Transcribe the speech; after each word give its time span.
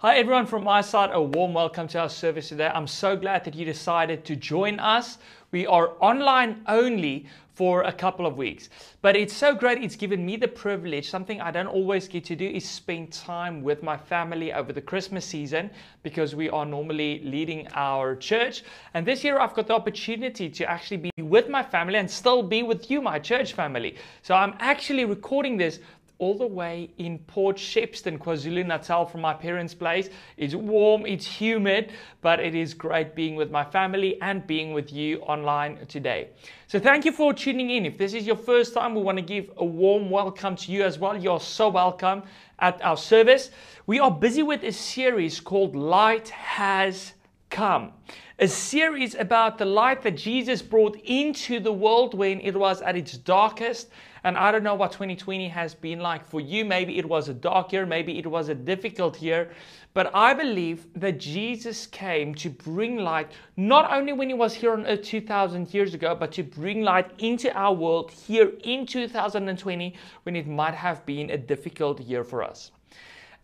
Hi, 0.00 0.18
everyone, 0.18 0.46
from 0.46 0.62
my 0.62 0.80
side, 0.80 1.10
a 1.12 1.20
warm 1.20 1.52
welcome 1.54 1.88
to 1.88 1.98
our 1.98 2.08
service 2.08 2.50
today. 2.50 2.70
I'm 2.72 2.86
so 2.86 3.16
glad 3.16 3.42
that 3.42 3.56
you 3.56 3.64
decided 3.64 4.24
to 4.26 4.36
join 4.36 4.78
us. 4.78 5.18
We 5.50 5.66
are 5.66 5.94
online 5.98 6.62
only 6.68 7.26
for 7.54 7.82
a 7.82 7.92
couple 7.92 8.24
of 8.24 8.36
weeks, 8.36 8.68
but 9.02 9.16
it's 9.16 9.34
so 9.34 9.56
great. 9.56 9.82
It's 9.82 9.96
given 9.96 10.24
me 10.24 10.36
the 10.36 10.46
privilege, 10.46 11.10
something 11.10 11.40
I 11.40 11.50
don't 11.50 11.66
always 11.66 12.06
get 12.06 12.24
to 12.26 12.36
do, 12.36 12.46
is 12.46 12.64
spend 12.64 13.12
time 13.12 13.60
with 13.60 13.82
my 13.82 13.96
family 13.96 14.52
over 14.52 14.72
the 14.72 14.80
Christmas 14.80 15.24
season 15.24 15.68
because 16.04 16.36
we 16.36 16.48
are 16.48 16.64
normally 16.64 17.20
leading 17.24 17.66
our 17.74 18.14
church. 18.14 18.62
And 18.94 19.04
this 19.04 19.24
year, 19.24 19.40
I've 19.40 19.54
got 19.54 19.66
the 19.66 19.74
opportunity 19.74 20.48
to 20.48 20.70
actually 20.70 20.98
be 20.98 21.10
with 21.20 21.48
my 21.48 21.64
family 21.64 21.96
and 21.96 22.08
still 22.08 22.44
be 22.44 22.62
with 22.62 22.88
you, 22.88 23.02
my 23.02 23.18
church 23.18 23.54
family. 23.54 23.96
So 24.22 24.36
I'm 24.36 24.54
actually 24.60 25.06
recording 25.06 25.56
this 25.56 25.80
all 26.18 26.36
the 26.36 26.46
way 26.46 26.90
in 26.98 27.18
Port 27.20 27.56
Shepstone, 27.56 28.18
KwaZulu 28.18 28.66
Natal, 28.66 29.06
from 29.06 29.20
my 29.20 29.32
parents' 29.32 29.72
place. 29.72 30.10
It's 30.36 30.54
warm, 30.54 31.06
it's 31.06 31.24
humid, 31.24 31.92
but 32.22 32.40
it 32.40 32.54
is 32.54 32.74
great 32.74 33.14
being 33.14 33.36
with 33.36 33.50
my 33.50 33.64
family 33.64 34.20
and 34.20 34.46
being 34.46 34.72
with 34.72 34.92
you 34.92 35.20
online 35.20 35.86
today. 35.86 36.30
So, 36.66 36.80
thank 36.80 37.04
you 37.04 37.12
for 37.12 37.32
tuning 37.32 37.70
in. 37.70 37.86
If 37.86 37.98
this 37.98 38.14
is 38.14 38.26
your 38.26 38.36
first 38.36 38.74
time, 38.74 38.94
we 38.94 39.02
want 39.02 39.18
to 39.18 39.22
give 39.22 39.50
a 39.56 39.64
warm 39.64 40.10
welcome 40.10 40.56
to 40.56 40.72
you 40.72 40.82
as 40.82 40.98
well. 40.98 41.16
You're 41.16 41.40
so 41.40 41.68
welcome 41.68 42.24
at 42.58 42.82
our 42.82 42.96
service. 42.96 43.50
We 43.86 44.00
are 44.00 44.10
busy 44.10 44.42
with 44.42 44.64
a 44.64 44.72
series 44.72 45.38
called 45.38 45.76
Light 45.76 46.30
Has 46.30 47.12
Come 47.50 47.92
a 48.40 48.46
series 48.46 49.16
about 49.16 49.58
the 49.58 49.64
light 49.64 50.00
that 50.02 50.16
Jesus 50.16 50.62
brought 50.62 50.96
into 51.04 51.58
the 51.58 51.72
world 51.72 52.14
when 52.14 52.40
it 52.40 52.56
was 52.56 52.80
at 52.82 52.96
its 52.96 53.16
darkest. 53.16 53.88
And 54.24 54.36
I 54.36 54.50
don't 54.52 54.62
know 54.62 54.74
what 54.74 54.92
2020 54.92 55.48
has 55.48 55.74
been 55.74 56.00
like 56.00 56.26
for 56.26 56.40
you. 56.40 56.64
Maybe 56.64 56.98
it 56.98 57.08
was 57.08 57.28
a 57.28 57.34
dark 57.34 57.72
year, 57.72 57.86
maybe 57.86 58.18
it 58.18 58.26
was 58.26 58.48
a 58.48 58.54
difficult 58.54 59.20
year. 59.22 59.50
But 59.94 60.14
I 60.14 60.34
believe 60.34 60.86
that 60.94 61.18
Jesus 61.18 61.86
came 61.86 62.34
to 62.36 62.50
bring 62.50 62.98
light, 62.98 63.32
not 63.56 63.92
only 63.92 64.12
when 64.12 64.28
he 64.28 64.34
was 64.34 64.54
here 64.54 64.72
on 64.72 64.86
earth 64.86 65.02
2,000 65.02 65.72
years 65.72 65.94
ago, 65.94 66.14
but 66.14 66.32
to 66.32 66.42
bring 66.42 66.82
light 66.82 67.10
into 67.18 67.52
our 67.56 67.74
world 67.74 68.10
here 68.10 68.52
in 68.64 68.86
2020 68.86 69.94
when 70.24 70.36
it 70.36 70.46
might 70.46 70.74
have 70.74 71.04
been 71.06 71.30
a 71.30 71.38
difficult 71.38 72.00
year 72.00 72.22
for 72.24 72.42
us. 72.42 72.70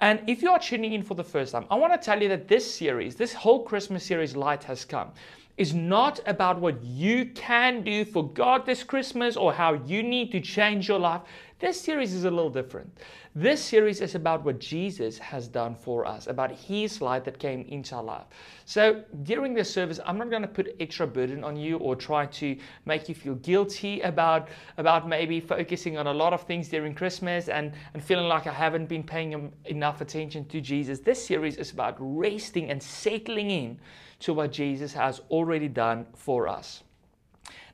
And 0.01 0.21
if 0.29 0.43
you 0.43 0.51
are 0.51 0.59
tuning 0.59 0.93
in 0.93 1.03
for 1.03 1.15
the 1.15 1.25
first 1.25 1.53
time, 1.53 1.67
I 1.71 1.77
want 1.77 1.93
to 1.93 2.05
tell 2.05 2.21
you 2.21 2.29
that 2.29 2.49
this 2.49 2.75
series, 2.75 3.15
this 3.15 3.33
whole 3.33 3.63
Christmas 3.63 4.05
series, 4.05 4.37
Light 4.37 4.65
Has 4.65 4.85
Come, 4.85 5.13
is 5.57 5.73
not 5.73 6.21
about 6.27 6.61
what 6.61 6.83
you 6.83 7.27
can 7.27 7.83
do 7.83 8.05
for 8.05 8.29
God 8.29 8.67
this 8.67 8.83
Christmas 8.83 9.37
or 9.37 9.53
how 9.53 9.75
you 9.75 10.03
need 10.03 10.33
to 10.33 10.41
change 10.41 10.89
your 10.89 10.99
life. 10.99 11.23
This 11.61 11.81
series 11.81 12.13
is 12.13 12.25
a 12.25 12.31
little 12.31 12.51
different. 12.51 12.99
This 13.37 13.63
series 13.63 14.01
is 14.01 14.17
about 14.17 14.45
what 14.45 14.59
Jesus 14.59 15.17
has 15.19 15.47
done 15.47 15.77
for 15.77 16.07
us, 16.07 16.27
about 16.27 16.51
His 16.51 17.01
light 17.01 17.25
that 17.25 17.39
came 17.39 17.63
into 17.69 17.95
our 17.95 18.03
life. 18.03 18.25
So 18.65 19.03
during 19.23 19.55
this 19.55 19.73
service, 19.73 20.01
I'm 20.05 20.19
not 20.19 20.29
going 20.29 20.43
to 20.43 20.49
put 20.49 20.75
extra 20.81 21.07
burden 21.07 21.45
on 21.45 21.57
you 21.57 21.79
or 21.79 21.95
try 21.95 22.27
to 22.27 22.57
make 22.85 23.09
you 23.09 23.15
feel 23.15 23.37
guilty 23.37 24.01
about, 24.01 24.49
about 24.77 25.09
maybe 25.09 25.41
focusing 25.41 25.97
on 25.97 26.09
a 26.09 26.13
lot 26.13 26.33
of 26.33 26.43
things 26.43 26.69
during 26.69 26.95
Christmas 26.95 27.49
and, 27.49 27.73
and 27.95 28.03
feeling 28.03 28.27
like 28.27 28.49
I 28.49 28.53
haven't 28.53 28.87
been 28.87 29.05
paying 29.05 29.53
enough 29.67 30.01
attention 30.01 30.47
to 30.47 30.61
Jesus. 30.61 30.99
This 30.99 31.25
series 31.25 31.57
is 31.57 31.71
about 31.71 31.97
resting 31.99 32.71
and 32.71 32.83
settling 32.83 33.51
in 33.51 33.79
to 34.25 34.33
what 34.33 34.51
Jesus 34.51 34.95
has 34.95 35.21
already 35.31 35.69
done 35.69 36.07
for 36.17 36.49
us. 36.49 36.83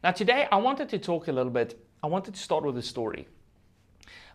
Now, 0.03 0.11
today 0.11 0.49
I 0.51 0.57
wanted 0.57 0.89
to 0.89 0.99
talk 0.99 1.29
a 1.29 1.33
little 1.33 1.53
bit, 1.53 1.79
I 2.03 2.09
wanted 2.09 2.35
to 2.35 2.41
start 2.41 2.65
with 2.65 2.77
a 2.77 2.83
story. 2.83 3.29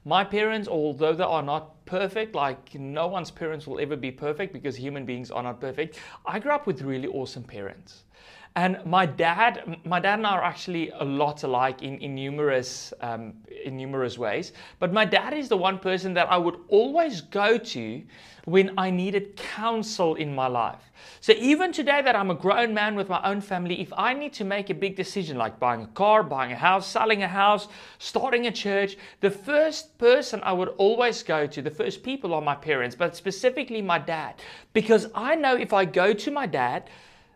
My 0.05 0.23
parents, 0.23 0.69
although 0.69 1.13
they 1.13 1.25
are 1.25 1.43
not 1.43 1.74
perfect, 1.85 2.35
like 2.35 2.75
no 2.75 3.07
one's 3.07 3.31
parents 3.31 3.67
will 3.67 3.79
ever 3.79 3.95
be 3.95 4.11
perfect 4.11 4.53
because 4.53 4.75
human 4.75 5.05
beings 5.05 5.31
are 5.31 5.43
not 5.43 5.59
perfect, 5.59 5.99
I 6.25 6.39
grew 6.39 6.51
up 6.51 6.67
with 6.67 6.81
really 6.81 7.07
awesome 7.07 7.43
parents. 7.43 8.03
And 8.57 8.79
my 8.85 9.05
dad, 9.05 9.79
my 9.83 9.99
dad 9.99 10.19
and 10.19 10.25
I 10.25 10.31
are 10.31 10.43
actually 10.43 10.89
a 10.91 11.03
lot 11.03 11.43
alike 11.43 11.81
in, 11.81 11.97
in 11.97 12.15
numerous 12.15 12.93
um, 13.01 13.33
in 13.65 13.75
numerous 13.75 14.17
ways. 14.17 14.53
But 14.79 14.93
my 14.93 15.03
dad 15.03 15.33
is 15.33 15.49
the 15.49 15.57
one 15.57 15.77
person 15.77 16.13
that 16.13 16.31
I 16.31 16.37
would 16.37 16.59
always 16.69 17.19
go 17.19 17.57
to 17.57 18.01
when 18.45 18.77
I 18.77 18.91
needed 18.91 19.35
counsel 19.35 20.15
in 20.15 20.33
my 20.33 20.47
life. 20.47 20.91
So 21.19 21.33
even 21.33 21.73
today 21.73 22.01
that 22.01 22.15
I'm 22.15 22.31
a 22.31 22.35
grown 22.35 22.73
man 22.73 22.95
with 22.95 23.09
my 23.09 23.21
own 23.23 23.41
family, 23.41 23.81
if 23.81 23.91
I 23.97 24.13
need 24.13 24.33
to 24.33 24.45
make 24.45 24.69
a 24.69 24.73
big 24.73 24.95
decision 24.95 25.37
like 25.37 25.59
buying 25.59 25.81
a 25.81 25.87
car, 25.87 26.23
buying 26.23 26.51
a 26.51 26.55
house, 26.55 26.87
selling 26.87 27.23
a 27.23 27.27
house, 27.27 27.67
starting 27.97 28.47
a 28.47 28.51
church, 28.51 28.97
the 29.19 29.31
first 29.31 29.97
person 29.97 30.39
I 30.43 30.53
would 30.53 30.69
always 30.77 31.23
go 31.23 31.47
to, 31.47 31.61
the 31.61 31.71
first 31.75 32.03
people 32.03 32.33
are 32.33 32.41
my 32.41 32.55
parents, 32.55 32.95
but 32.95 33.15
specifically 33.15 33.81
my 33.81 33.99
dad, 33.99 34.35
because 34.73 35.07
I 35.13 35.35
know 35.35 35.55
if 35.55 35.73
I 35.73 35.85
go 35.85 36.13
to 36.13 36.31
my 36.31 36.45
dad 36.45 36.89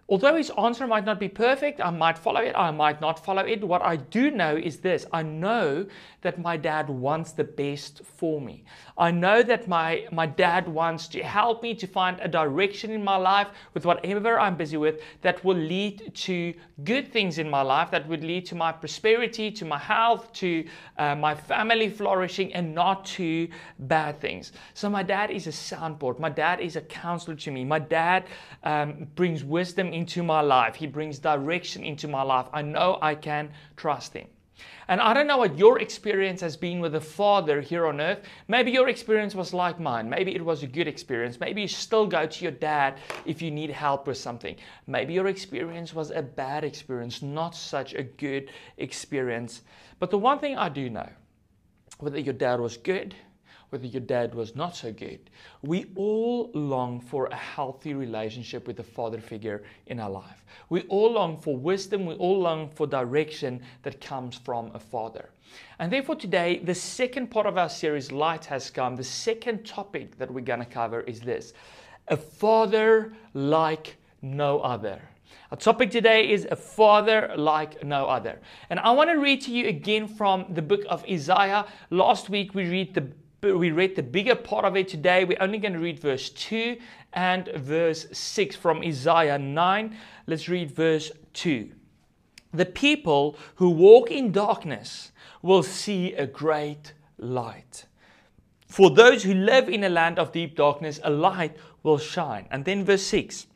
Although 0.10 0.38
his 0.38 0.52
answer 0.58 0.88
might 0.88 1.06
not 1.06 1.20
be 1.20 1.30
perfect, 1.30 1.80
I 1.80 1.92
might 1.92 2.18
follow 2.18 2.42
it, 2.42 2.56
I 2.56 2.72
might 2.72 3.00
not 3.00 3.24
follow 3.24 3.44
it. 3.44 3.64
What 3.64 3.84
I 3.84 3.98
do 3.98 4.32
know 4.32 4.56
is 4.56 4.78
this 4.78 5.06
I 5.14 5.22
know 5.22 5.86
that 6.22 6.40
my 6.40 6.58
dad 6.58 6.90
wants 6.90 7.32
the 7.32 7.44
best 7.44 8.02
for 8.18 8.42
me. 8.42 8.64
I 8.98 9.12
know 9.12 9.44
that 9.44 9.68
my, 9.68 10.08
my 10.12 10.26
dad 10.26 10.68
wants 10.68 11.08
to 11.10 11.24
help 11.24 11.62
me 11.62 11.76
to 11.76 11.88
find 11.88 12.20
a 12.20 12.28
direction 12.28 12.92
in 12.92 13.04
my 13.04 13.16
life 13.16 13.48
with 13.74 13.86
whatever 13.86 14.40
I'm 14.40 14.58
busy 14.58 14.78
with 14.78 15.00
that 15.22 15.46
will 15.46 15.56
lead 15.56 16.14
to 16.16 16.54
good 16.84 17.14
things 17.14 17.38
in 17.38 17.50
my 17.50 17.62
life, 17.62 17.92
that 17.92 18.08
would 18.08 18.24
lead 18.24 18.48
to 18.48 18.56
my 18.56 18.72
prosperity, 18.72 19.52
to 19.52 19.64
my 19.64 19.78
health, 19.78 20.34
to 20.34 20.66
uh, 20.98 21.16
my 21.16 21.36
family 21.36 21.90
flourishing, 21.90 22.52
and 22.54 22.74
not 22.74 23.06
to 23.06 23.48
bad 23.78 24.20
things. 24.20 24.54
So, 24.74 24.90
my 24.90 25.04
dad 25.04 25.30
is 25.30 25.48
a 25.48 25.52
soundboard. 25.52 26.20
My 26.20 26.30
dad 26.30 26.60
is 26.60 26.76
a 26.76 26.82
counselor 26.82 27.36
to 27.38 27.52
me. 27.52 27.64
My 27.64 27.80
dad 27.80 28.26
um, 28.64 29.08
brings 29.16 29.44
wisdom 29.44 29.94
into 30.00 30.24
my 30.24 30.42
life, 30.42 30.76
he 30.76 30.88
brings 30.88 31.20
direction 31.20 31.84
into 31.84 32.08
my 32.08 32.22
life. 32.22 32.48
I 32.54 32.62
know 32.62 32.98
I 33.02 33.16
can 33.16 33.52
trust 33.76 34.14
him. 34.14 34.28
And 34.88 35.00
I 35.00 35.14
don't 35.14 35.28
know 35.28 35.38
what 35.38 35.58
your 35.58 35.80
experience 35.80 36.42
has 36.42 36.58
been 36.58 36.80
with 36.80 36.96
a 36.96 37.02
father 37.02 37.62
here 37.62 37.86
on 37.86 38.02
earth. 38.02 38.22
Maybe 38.48 38.72
your 38.72 38.90
experience 38.90 39.36
was 39.36 39.54
like 39.54 39.80
mine. 39.80 40.10
Maybe 40.10 40.34
it 40.36 40.44
was 40.44 40.64
a 40.64 40.68
good 40.68 40.88
experience. 40.88 41.40
Maybe 41.40 41.62
you 41.62 41.68
still 41.68 42.08
go 42.08 42.26
to 42.26 42.44
your 42.44 42.52
dad 42.52 42.98
if 43.26 43.42
you 43.42 43.52
need 43.52 43.70
help 43.70 44.08
with 44.08 44.18
something. 44.18 44.56
Maybe 44.88 45.14
your 45.14 45.28
experience 45.28 45.94
was 45.94 46.12
a 46.12 46.22
bad 46.22 46.64
experience, 46.64 47.22
not 47.22 47.56
such 47.56 47.94
a 47.94 48.04
good 48.04 48.50
experience. 48.78 49.62
But 50.00 50.12
the 50.12 50.18
one 50.18 50.40
thing 50.40 50.58
I 50.58 50.70
do 50.70 50.90
know, 50.90 51.10
whether 52.00 52.20
your 52.20 52.34
dad 52.34 52.60
was 52.60 52.78
good 52.78 53.16
whether 53.70 53.86
your 53.86 54.02
dad 54.02 54.34
was 54.34 54.56
not 54.56 54.76
so 54.76 54.92
good. 54.92 55.20
We 55.62 55.88
all 55.96 56.52
long 56.54 57.00
for 57.00 57.28
a 57.28 57.36
healthy 57.36 57.94
relationship 57.94 58.68
with 58.68 58.80
a 58.80 58.84
father 58.84 59.20
figure 59.20 59.64
in 59.88 60.00
our 60.00 60.10
life. 60.10 60.44
We 60.70 60.82
all 60.84 61.12
long 61.12 61.38
for 61.38 61.56
wisdom, 61.56 62.06
we 62.06 62.16
all 62.16 62.40
long 62.40 62.70
for 62.70 62.88
direction 62.88 63.62
that 63.84 64.02
comes 64.02 64.36
from 64.38 64.72
a 64.74 64.80
father. 64.80 65.30
And 65.80 65.92
therefore, 65.92 66.16
today, 66.16 66.60
the 66.64 66.76
second 66.76 67.28
part 67.32 67.46
of 67.46 67.58
our 67.58 67.70
series, 67.70 68.12
Light 68.12 68.46
Has 68.46 68.70
Come, 68.70 68.96
the 68.96 69.04
second 69.04 69.66
topic 69.66 70.18
that 70.18 70.32
we're 70.32 70.46
going 70.46 70.60
to 70.60 70.66
cover 70.66 71.02
is 71.02 71.22
this 71.22 71.54
a 72.08 72.18
father 72.18 73.14
like 73.34 73.98
no 74.22 74.60
other. 74.60 75.02
Our 75.52 75.58
topic 75.58 75.90
today 75.90 76.32
is 76.32 76.48
a 76.52 76.56
father 76.56 77.34
like 77.36 77.84
no 77.84 78.06
other. 78.06 78.40
And 78.70 78.80
I 78.80 78.92
want 78.92 79.10
to 79.10 79.18
read 79.18 79.42
to 79.42 79.52
you 79.52 79.68
again 79.68 80.08
from 80.08 80.46
the 80.50 80.62
book 80.62 80.82
of 80.90 81.04
Isaiah. 81.06 81.66
Last 81.90 82.30
week 82.30 82.54
we 82.54 82.68
read 82.68 82.94
the 82.94 83.10
we 83.42 83.72
read 83.72 83.96
the 83.96 84.04
bigger 84.04 84.36
part 84.36 84.66
of 84.66 84.76
it 84.76 84.88
today. 84.88 85.24
We're 85.24 85.42
only 85.42 85.60
going 85.60 85.74
to 85.74 85.80
read 85.80 86.00
verse 86.00 86.30
2 86.30 86.78
and 87.14 87.48
verse 87.56 88.08
6 88.12 88.56
from 88.56 88.82
Isaiah 88.82 89.38
9. 89.38 89.98
Let's 90.28 90.50
read 90.50 90.72
verse 90.72 91.12
2. 91.34 91.72
The 92.54 92.66
people 92.66 93.38
who 93.56 93.70
walk 93.70 94.12
in 94.12 94.32
darkness 94.32 95.12
will 95.42 95.64
see 95.64 96.14
a 96.14 96.26
great 96.26 96.94
light. 97.18 97.86
For 98.68 98.90
those 98.90 99.24
who 99.24 99.34
live 99.34 99.70
in 99.70 99.84
a 99.84 99.90
land 99.90 100.20
of 100.20 100.32
deep 100.32 100.56
darkness, 100.56 101.00
a 101.04 101.10
light 101.10 101.56
will 101.84 101.98
shine. 101.98 102.48
And 102.52 102.66
then 102.66 102.84
verse 102.84 103.04
6 103.04 103.48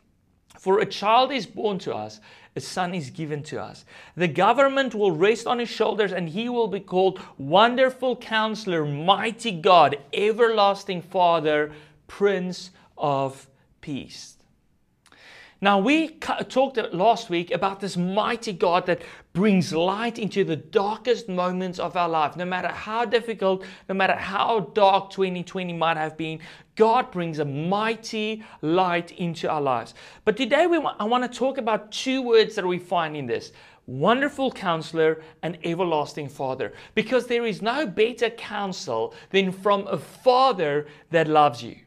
For 0.58 0.80
a 0.80 0.86
child 0.86 1.32
is 1.32 1.46
born 1.46 1.78
to 1.80 1.94
us, 1.94 2.20
a 2.56 2.62
son 2.62 2.94
is 2.94 3.10
given 3.10 3.44
to 3.44 3.62
us. 3.62 3.86
The 4.16 4.28
government 4.28 4.94
will 4.94 5.12
rest 5.12 5.48
on 5.48 5.60
his 5.60 5.70
shoulders, 5.70 6.12
and 6.12 6.30
he 6.30 6.50
will 6.50 6.68
be 6.68 6.80
called 6.80 7.20
Wonderful 7.38 8.18
Counselor, 8.18 8.86
Mighty 8.86 9.52
God, 9.52 9.98
Everlasting 10.14 11.02
Father, 11.02 11.72
Prince 12.08 12.72
of 12.98 13.48
Peace. 13.82 14.33
Now, 15.64 15.80
we 15.80 16.10
talked 16.10 16.78
last 16.92 17.30
week 17.30 17.50
about 17.52 17.80
this 17.80 17.96
mighty 17.96 18.52
God 18.52 18.86
that 18.88 19.02
brings 19.32 19.72
light 19.72 20.20
into 20.20 20.44
the 20.44 20.58
darkest 20.58 21.30
moments 21.30 21.80
of 21.80 21.96
our 21.96 22.10
life. 22.10 22.36
No 22.36 22.44
matter 22.44 22.68
how 22.68 23.06
difficult, 23.06 23.64
no 23.88 23.96
matter 23.96 24.14
how 24.14 24.72
dark 24.74 25.10
2020 25.12 25.72
might 25.72 25.96
have 25.96 26.18
been, 26.18 26.40
God 26.76 27.12
brings 27.12 27.40
a 27.40 27.46
mighty 27.46 28.44
light 28.62 29.12
into 29.12 29.50
our 29.50 29.62
lives. 29.62 29.94
But 30.26 30.36
today, 30.36 30.68
we 30.68 30.80
want, 30.80 30.98
I 31.00 31.06
want 31.06 31.32
to 31.32 31.40
talk 31.40 31.58
about 31.58 31.94
two 31.94 32.22
words 32.22 32.56
that 32.56 32.68
we 32.68 32.78
find 32.78 33.16
in 33.16 33.26
this 33.26 33.54
wonderful 33.88 34.52
counselor 34.52 35.22
and 35.44 35.58
everlasting 35.64 36.28
father 36.28 36.74
because 36.94 37.28
there 37.28 37.46
is 37.46 37.62
no 37.62 37.88
better 37.88 38.30
counsel 38.32 39.14
than 39.30 39.50
from 39.50 39.88
a 39.88 39.98
father 39.98 40.88
that 41.12 41.30
loves 41.30 41.64
you 41.64 41.78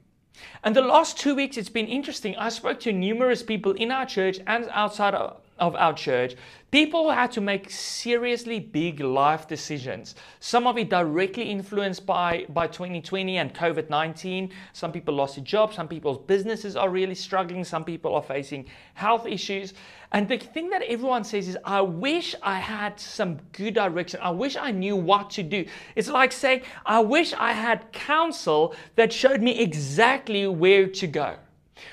And 0.63 0.75
the 0.75 0.83
last 0.83 1.19
two 1.19 1.35
weeks, 1.35 1.57
it's 1.57 1.69
been 1.69 1.87
interesting. 1.87 2.37
I 2.37 2.49
spoke 2.49 2.81
to 2.81 2.93
numerous 2.93 3.43
people 3.43 3.73
in 3.73 3.91
our 3.91 4.07
church 4.07 4.39
and 4.47 4.69
outside 4.71 5.15
of, 5.15 5.37
of 5.59 5.75
our 5.75 5.95
church, 5.95 6.35
people 6.71 7.11
had 7.11 7.33
to 7.33 7.41
make 7.41 7.71
seriously 7.71 8.61
big 8.61 9.01
life 9.01 9.49
decisions. 9.49 10.15
Some 10.41 10.67
of 10.67 10.77
it 10.77 10.91
directly 10.91 11.51
influenced 11.51 12.05
by, 12.05 12.47
by 12.51 12.67
2020 12.67 13.39
and 13.39 13.55
COVID 13.55 13.89
19. 13.89 14.53
Some 14.73 14.93
people 14.93 15.15
lost 15.15 15.37
their 15.37 15.45
jobs, 15.45 15.77
some 15.77 15.89
people's 15.89 16.19
businesses 16.19 16.77
are 16.77 16.91
really 16.91 17.15
struggling, 17.15 17.65
some 17.65 17.85
people 17.85 18.15
are 18.15 18.23
facing 18.23 18.67
health 18.95 19.27
issues. 19.27 19.75
And 20.13 20.29
the 20.29 20.39
thing 20.39 20.71
that 20.71 20.83
everyone 20.83 21.25
says 21.25 21.49
is, 21.49 21.59
I 21.65 21.81
wish 21.81 22.35
I 22.43 22.59
had 22.59 22.99
some 23.01 23.39
good 23.53 23.75
direction. 23.75 24.21
I 24.23 24.31
wish 24.31 24.57
I 24.57 24.71
knew 24.71 24.97
what 24.97 25.31
to 25.31 25.43
do. 25.43 25.67
It's 25.95 26.09
like 26.09 26.33
saying, 26.33 26.63
I 26.85 27.01
wish 27.01 27.33
I 27.33 27.53
had 27.53 27.91
counsel 27.93 28.75
that 28.95 29.13
showed 29.13 29.43
me 29.43 29.59
exactly 29.59 30.47
where 30.47 30.87
to 30.87 31.07
go. 31.07 31.37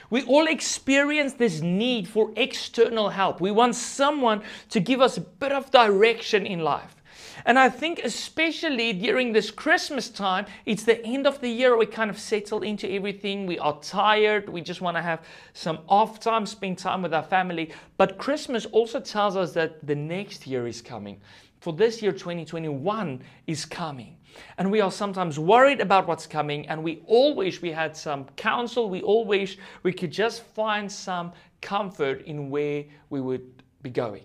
We 0.10 0.24
all 0.24 0.48
experience 0.48 1.34
this 1.34 1.62
need 1.62 2.08
for 2.08 2.32
external 2.36 3.10
help. 3.10 3.42
We 3.42 3.52
want 3.52 3.76
someone 3.76 4.44
to 4.70 4.80
give 4.80 5.02
us 5.02 5.18
a 5.18 5.22
bit 5.22 5.52
of 5.52 5.72
direction 5.72 6.46
in 6.46 6.60
life. 6.60 6.96
And 7.46 7.60
I 7.60 7.70
think, 7.70 8.00
especially 8.04 8.94
during 8.94 9.34
this 9.34 9.52
Christmas 9.52 10.10
time, 10.10 10.46
it's 10.66 10.84
the 10.84 11.04
end 11.06 11.28
of 11.28 11.42
the 11.42 11.50
year. 11.50 11.76
We 11.76 11.86
kind 11.86 12.10
of 12.10 12.20
settle 12.20 12.62
into 12.62 12.90
everything. 12.90 13.46
We 13.46 13.60
are 13.60 13.78
tired. 13.82 14.48
We 14.48 14.62
just 14.62 14.82
want 14.82 14.98
to 14.98 15.02
have 15.02 15.26
some 15.54 15.80
off 15.88 16.20
time, 16.20 16.46
spend 16.46 16.78
time 16.78 17.02
with 17.02 17.14
our 17.14 17.24
family. 17.24 17.74
But 17.98 18.18
Christmas 18.18 18.66
also 18.68 19.00
tells 19.00 19.36
us 19.36 19.54
that 19.54 19.86
the 19.86 19.96
next 19.96 20.48
year 20.48 20.68
is 20.68 20.82
coming. 20.82 21.20
For 21.60 21.74
this 21.74 22.02
year, 22.02 22.12
2021 22.12 23.22
is 23.48 23.66
coming. 23.66 24.18
And 24.58 24.72
we 24.72 24.82
are 24.82 24.92
sometimes 24.92 25.40
worried 25.40 25.82
about 25.82 26.08
what's 26.08 26.28
coming, 26.28 26.68
and 26.68 26.84
we 26.84 27.02
all 27.06 27.36
wish 27.36 27.62
we 27.62 27.72
had 27.72 27.96
some 27.96 28.26
counsel. 28.36 28.90
We 28.90 29.02
all 29.02 29.26
wish 29.26 29.58
we 29.84 29.94
could 29.94 30.12
just 30.12 30.44
find 30.44 30.92
some 30.92 31.32
comfort 31.62 32.24
in 32.26 32.50
where 32.50 32.86
we 33.10 33.22
would 33.22 33.64
be 33.82 33.90
going. 33.90 34.24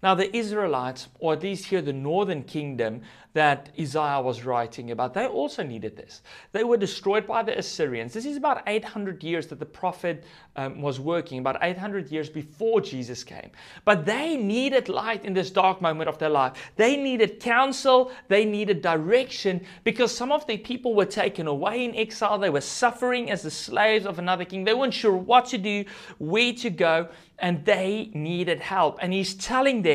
Now, 0.00 0.14
the 0.14 0.34
Israelites, 0.36 1.08
or 1.18 1.32
at 1.32 1.42
least 1.42 1.66
here 1.66 1.82
the 1.82 1.92
northern 1.92 2.44
kingdom 2.44 3.02
that 3.34 3.70
Isaiah 3.78 4.20
was 4.20 4.44
writing 4.44 4.92
about, 4.92 5.12
they 5.12 5.26
also 5.26 5.64
needed 5.64 5.96
this. 5.96 6.22
They 6.52 6.62
were 6.62 6.76
destroyed 6.76 7.26
by 7.26 7.42
the 7.42 7.58
Assyrians. 7.58 8.12
This 8.12 8.24
is 8.24 8.36
about 8.36 8.62
800 8.68 9.24
years 9.24 9.48
that 9.48 9.58
the 9.58 9.66
prophet 9.66 10.24
um, 10.54 10.80
was 10.80 11.00
working, 11.00 11.40
about 11.40 11.58
800 11.62 12.12
years 12.12 12.30
before 12.30 12.80
Jesus 12.80 13.24
came. 13.24 13.50
But 13.84 14.04
they 14.04 14.36
needed 14.36 14.88
light 14.88 15.24
in 15.24 15.34
this 15.34 15.50
dark 15.50 15.80
moment 15.82 16.08
of 16.08 16.18
their 16.18 16.30
life. 16.30 16.72
They 16.76 16.96
needed 16.96 17.40
counsel, 17.40 18.12
they 18.28 18.44
needed 18.44 18.82
direction, 18.82 19.64
because 19.82 20.16
some 20.16 20.30
of 20.30 20.46
the 20.46 20.58
people 20.58 20.94
were 20.94 21.06
taken 21.06 21.48
away 21.48 21.84
in 21.84 21.96
exile. 21.96 22.38
They 22.38 22.50
were 22.50 22.60
suffering 22.60 23.32
as 23.32 23.42
the 23.42 23.50
slaves 23.50 24.06
of 24.06 24.20
another 24.20 24.44
king. 24.44 24.62
They 24.62 24.74
weren't 24.74 24.94
sure 24.94 25.16
what 25.16 25.46
to 25.46 25.58
do, 25.58 25.84
where 26.18 26.52
to 26.54 26.70
go 26.70 27.08
and 27.38 27.64
they 27.64 28.10
needed 28.14 28.60
help. 28.60 28.98
And 29.00 29.12
he's 29.12 29.34
telling 29.34 29.82
them 29.82 29.87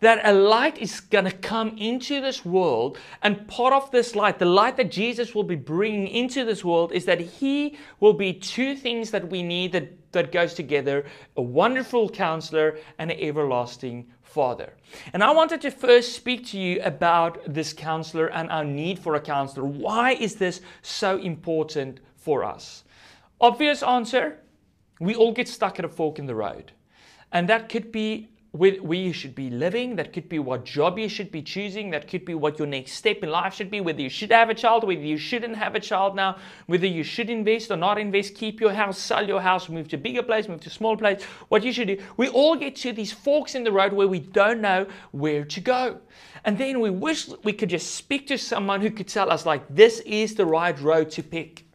that 0.00 0.20
a 0.24 0.32
light 0.32 0.78
is 0.78 1.00
going 1.00 1.26
to 1.26 1.30
come 1.30 1.76
into 1.76 2.20
this 2.20 2.44
world. 2.44 2.98
And 3.22 3.46
part 3.46 3.72
of 3.72 3.90
this 3.90 4.16
light, 4.16 4.38
the 4.38 4.46
light 4.46 4.76
that 4.78 4.90
Jesus 4.90 5.34
will 5.34 5.44
be 5.44 5.56
bringing 5.56 6.08
into 6.08 6.44
this 6.44 6.64
world, 6.64 6.92
is 6.92 7.04
that 7.04 7.20
he 7.20 7.76
will 8.00 8.14
be 8.14 8.32
two 8.32 8.74
things 8.74 9.10
that 9.10 9.30
we 9.30 9.42
need 9.42 9.72
that, 9.72 10.12
that 10.12 10.32
goes 10.32 10.54
together 10.54 11.04
a 11.36 11.42
wonderful 11.42 12.08
counselor 12.08 12.78
and 12.98 13.10
an 13.10 13.20
everlasting 13.20 14.10
father. 14.22 14.72
And 15.12 15.22
I 15.22 15.32
wanted 15.32 15.60
to 15.62 15.70
first 15.70 16.14
speak 16.14 16.46
to 16.46 16.58
you 16.58 16.80
about 16.82 17.38
this 17.46 17.72
counselor 17.72 18.28
and 18.28 18.50
our 18.50 18.64
need 18.64 18.98
for 18.98 19.16
a 19.16 19.20
counselor. 19.20 19.66
Why 19.66 20.12
is 20.12 20.36
this 20.36 20.62
so 20.82 21.18
important 21.18 22.00
for 22.16 22.44
us? 22.44 22.84
Obvious 23.40 23.82
answer 23.82 24.38
we 25.00 25.14
all 25.14 25.32
get 25.32 25.48
stuck 25.48 25.78
at 25.78 25.84
a 25.84 25.88
fork 25.88 26.18
in 26.18 26.26
the 26.26 26.34
road. 26.34 26.72
And 27.32 27.48
that 27.48 27.68
could 27.70 27.90
be 27.90 28.28
where 28.52 28.98
you 28.98 29.12
should 29.12 29.34
be 29.34 29.48
living, 29.48 29.94
that 29.94 30.12
could 30.12 30.28
be 30.28 30.40
what 30.40 30.64
job 30.64 30.98
you 30.98 31.08
should 31.08 31.30
be 31.30 31.40
choosing, 31.40 31.90
that 31.90 32.08
could 32.08 32.24
be 32.24 32.34
what 32.34 32.58
your 32.58 32.66
next 32.66 32.92
step 32.92 33.22
in 33.22 33.30
life 33.30 33.54
should 33.54 33.70
be, 33.70 33.80
whether 33.80 34.00
you 34.00 34.08
should 34.08 34.32
have 34.32 34.50
a 34.50 34.54
child, 34.54 34.82
whether 34.82 35.00
you 35.00 35.16
shouldn't 35.16 35.54
have 35.54 35.76
a 35.76 35.80
child 35.80 36.16
now, 36.16 36.36
whether 36.66 36.86
you 36.86 37.04
should 37.04 37.30
invest 37.30 37.70
or 37.70 37.76
not 37.76 37.96
invest, 37.96 38.34
keep 38.34 38.60
your 38.60 38.72
house, 38.72 38.98
sell 38.98 39.26
your 39.26 39.40
house, 39.40 39.68
move 39.68 39.86
to 39.86 39.96
a 39.96 39.98
bigger 40.00 40.22
place, 40.22 40.48
move 40.48 40.60
to 40.60 40.68
a 40.68 40.72
smaller 40.72 40.96
place, 40.96 41.22
what 41.48 41.62
you 41.62 41.72
should 41.72 41.86
do. 41.86 42.02
We 42.16 42.28
all 42.28 42.56
get 42.56 42.74
to 42.76 42.92
these 42.92 43.12
forks 43.12 43.54
in 43.54 43.62
the 43.62 43.70
road 43.70 43.92
where 43.92 44.08
we 44.08 44.18
don't 44.18 44.60
know 44.60 44.88
where 45.12 45.44
to 45.44 45.60
go. 45.60 46.00
And 46.44 46.58
then 46.58 46.80
we 46.80 46.90
wish 46.90 47.28
we 47.44 47.52
could 47.52 47.70
just 47.70 47.94
speak 47.94 48.26
to 48.28 48.38
someone 48.38 48.80
who 48.80 48.90
could 48.90 49.06
tell 49.06 49.30
us, 49.30 49.46
like, 49.46 49.62
this 49.68 50.00
is 50.00 50.34
the 50.34 50.46
right 50.46 50.78
road 50.80 51.10
to 51.12 51.22
pick. 51.22 51.66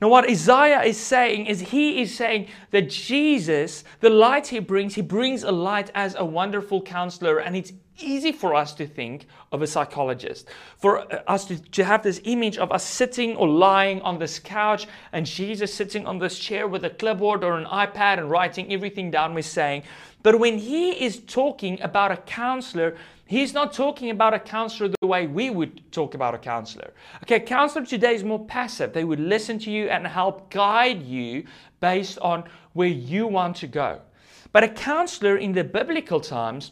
Now, 0.00 0.08
what 0.08 0.28
Isaiah 0.28 0.82
is 0.82 0.98
saying 0.98 1.46
is 1.46 1.60
he 1.60 2.02
is 2.02 2.14
saying 2.14 2.48
that 2.70 2.90
Jesus, 2.90 3.84
the 4.00 4.10
light 4.10 4.48
he 4.48 4.58
brings, 4.58 4.94
he 4.94 5.02
brings 5.02 5.42
a 5.42 5.52
light 5.52 5.90
as 5.94 6.14
a 6.18 6.24
wonderful 6.24 6.82
counselor, 6.82 7.38
and 7.38 7.56
it's 7.56 7.72
easy 7.98 8.32
for 8.32 8.54
us 8.54 8.74
to 8.74 8.86
think 8.86 9.26
of 9.52 9.62
a 9.62 9.66
psychologist, 9.66 10.48
for 10.76 11.00
uh, 11.12 11.22
us 11.26 11.46
to, 11.46 11.58
to 11.70 11.84
have 11.84 12.02
this 12.02 12.20
image 12.24 12.58
of 12.58 12.70
us 12.70 12.84
sitting 12.84 13.36
or 13.36 13.48
lying 13.48 14.02
on 14.02 14.18
this 14.18 14.38
couch 14.38 14.86
and 15.12 15.24
Jesus 15.24 15.72
sitting 15.72 16.06
on 16.06 16.18
this 16.18 16.38
chair 16.38 16.68
with 16.68 16.84
a 16.84 16.90
clipboard 16.90 17.42
or 17.42 17.56
an 17.56 17.64
iPad 17.64 18.18
and 18.18 18.30
writing 18.30 18.72
everything 18.72 19.10
down 19.10 19.34
we're 19.34 19.42
saying. 19.42 19.82
But 20.22 20.38
when 20.38 20.58
he 20.58 20.90
is 21.04 21.20
talking 21.20 21.80
about 21.80 22.10
a 22.10 22.16
counselor, 22.18 22.96
He's 23.28 23.52
not 23.52 23.72
talking 23.72 24.10
about 24.10 24.34
a 24.34 24.38
counselor 24.38 24.92
the 25.00 25.06
way 25.06 25.26
we 25.26 25.50
would 25.50 25.90
talk 25.90 26.14
about 26.14 26.34
a 26.34 26.38
counselor. 26.38 26.94
Okay, 27.24 27.40
counselor 27.40 27.84
today 27.84 28.14
is 28.14 28.22
more 28.22 28.44
passive. 28.46 28.92
They 28.92 29.02
would 29.02 29.18
listen 29.18 29.58
to 29.60 29.70
you 29.70 29.88
and 29.88 30.06
help 30.06 30.48
guide 30.48 31.02
you 31.02 31.44
based 31.80 32.20
on 32.20 32.44
where 32.72 32.88
you 32.88 33.26
want 33.26 33.56
to 33.56 33.66
go. 33.66 34.00
But 34.52 34.62
a 34.62 34.68
counselor 34.68 35.36
in 35.36 35.52
the 35.52 35.64
biblical 35.64 36.20
times 36.20 36.70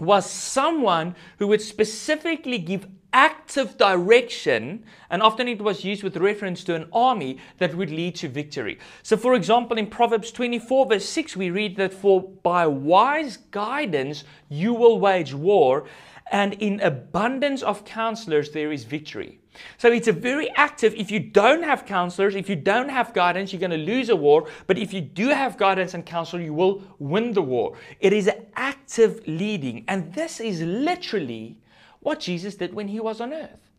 was 0.00 0.28
someone 0.28 1.14
who 1.38 1.46
would 1.48 1.62
specifically 1.62 2.58
give 2.58 2.86
active 3.12 3.76
direction, 3.76 4.84
and 5.10 5.22
often 5.22 5.48
it 5.48 5.60
was 5.60 5.84
used 5.84 6.02
with 6.02 6.16
reference 6.16 6.62
to 6.64 6.74
an 6.74 6.88
army 6.92 7.38
that 7.58 7.74
would 7.74 7.90
lead 7.90 8.14
to 8.14 8.28
victory. 8.28 8.78
So, 9.02 9.16
for 9.16 9.34
example, 9.34 9.78
in 9.78 9.86
Proverbs 9.86 10.30
24, 10.30 10.86
verse 10.86 11.08
6, 11.08 11.36
we 11.36 11.50
read 11.50 11.76
that 11.76 11.92
for 11.92 12.22
by 12.22 12.66
wise 12.66 13.36
guidance 13.36 14.24
you 14.48 14.74
will 14.74 15.00
wage 15.00 15.34
war, 15.34 15.86
and 16.30 16.54
in 16.54 16.80
abundance 16.80 17.62
of 17.62 17.84
counselors 17.84 18.50
there 18.52 18.70
is 18.70 18.84
victory. 18.84 19.40
So 19.78 19.90
it's 19.90 20.08
a 20.08 20.12
very 20.12 20.50
active, 20.56 20.94
if 20.94 21.10
you 21.10 21.20
don't 21.20 21.62
have 21.62 21.86
counselors, 21.86 22.34
if 22.34 22.48
you 22.48 22.56
don't 22.56 22.88
have 22.88 23.14
guidance, 23.14 23.52
you're 23.52 23.60
going 23.60 23.70
to 23.70 23.76
lose 23.76 24.08
a 24.08 24.16
war. 24.16 24.48
But 24.66 24.78
if 24.78 24.92
you 24.92 25.00
do 25.00 25.28
have 25.28 25.56
guidance 25.56 25.94
and 25.94 26.04
counsel, 26.04 26.40
you 26.40 26.54
will 26.54 26.82
win 26.98 27.32
the 27.32 27.42
war. 27.42 27.76
It 28.00 28.12
is 28.12 28.30
active 28.56 29.26
leading. 29.26 29.84
And 29.88 30.12
this 30.12 30.40
is 30.40 30.60
literally 30.62 31.58
what 32.00 32.20
Jesus 32.20 32.56
did 32.56 32.74
when 32.74 32.88
he 32.88 33.00
was 33.00 33.20
on 33.20 33.32
earth. 33.32 33.70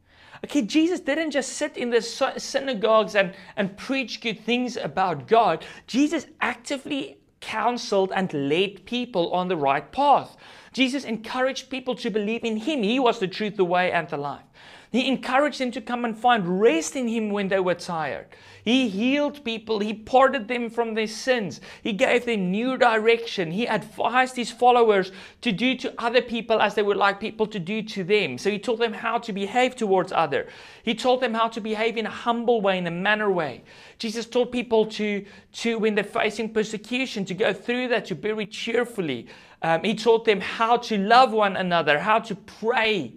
Okay, 0.44 0.64
Jesus 0.64 1.00
didn't 1.00 1.32
just 1.32 1.54
sit 1.54 1.78
in 1.78 1.92
the 1.92 2.02
synagogues 2.02 3.16
and, 3.16 3.34
and 3.58 3.78
preach 3.78 4.22
good 4.22 4.40
things 4.40 4.76
about 4.76 5.28
God. 5.28 5.64
Jesus 5.86 6.26
actively 6.42 7.18
counseled 7.42 8.12
and 8.16 8.32
led 8.34 8.86
people 8.86 9.32
on 9.34 9.48
the 9.48 9.58
right 9.58 9.92
path. 9.92 10.36
Jesus 10.74 11.04
encouraged 11.04 11.70
people 11.70 11.96
to 11.96 12.10
believe 12.10 12.44
in 12.44 12.58
him. 12.58 12.82
He 12.82 13.00
was 13.00 13.20
the 13.20 13.28
truth, 13.28 13.56
the 13.56 13.66
way, 13.66 13.92
and 13.92 14.08
the 14.08 14.18
life. 14.18 14.44
He 14.92 15.08
encouraged 15.08 15.60
them 15.60 15.72
to 15.72 15.80
come 15.80 16.04
and 16.04 16.18
find 16.18 16.60
rest 16.60 16.98
in 16.98 17.08
Him 17.08 17.30
when 17.30 17.48
they 17.48 17.62
were 17.62 17.76
tired. 17.76 18.28
He 18.66 18.90
healed 18.90 19.44
people. 19.46 19.80
He 19.80 19.94
parted 19.94 20.50
them 20.50 20.70
from 20.70 20.94
their 20.96 21.08
sins. 21.08 21.62
He 21.82 21.94
gave 21.94 22.26
them 22.26 22.52
new 22.52 22.78
direction. 22.78 23.52
He 23.52 23.66
advised 23.68 24.36
His 24.36 24.52
followers 24.52 25.14
to 25.42 25.54
do 25.54 25.78
to 25.78 25.94
other 25.98 26.22
people 26.22 26.62
as 26.62 26.76
they 26.76 26.84
would 26.84 26.98
like 26.98 27.22
people 27.22 27.48
to 27.48 27.60
do 27.60 27.82
to 27.84 28.04
them. 28.04 28.38
So 28.38 28.52
He 28.52 28.60
taught 28.60 28.80
them 28.80 28.92
how 28.92 29.18
to 29.20 29.32
behave 29.32 29.78
towards 29.78 30.12
other. 30.12 30.50
He 30.84 30.94
taught 30.94 31.22
them 31.22 31.34
how 31.34 31.48
to 31.48 31.62
behave 31.62 31.96
in 31.96 32.06
a 32.06 32.10
humble 32.10 32.60
way, 32.60 32.78
in 32.78 32.86
a 32.86 32.92
manner 32.92 33.32
way. 33.32 33.64
Jesus 33.98 34.26
taught 34.26 34.52
people 34.52 34.86
to, 34.88 35.26
to 35.54 35.80
when 35.80 35.96
they're 35.96 36.04
facing 36.04 36.54
persecution, 36.54 37.24
to 37.26 37.34
go 37.34 37.54
through 37.54 37.88
that, 37.88 38.06
to 38.08 38.40
it 38.40 38.52
cheerfully. 38.52 39.28
Um, 39.62 39.84
he 39.84 39.96
taught 39.96 40.26
them 40.26 40.42
how 40.42 40.76
to 40.78 40.98
love 40.98 41.32
one 41.32 41.56
another, 41.56 41.98
how 42.00 42.20
to 42.20 42.36
pray. 42.36 43.14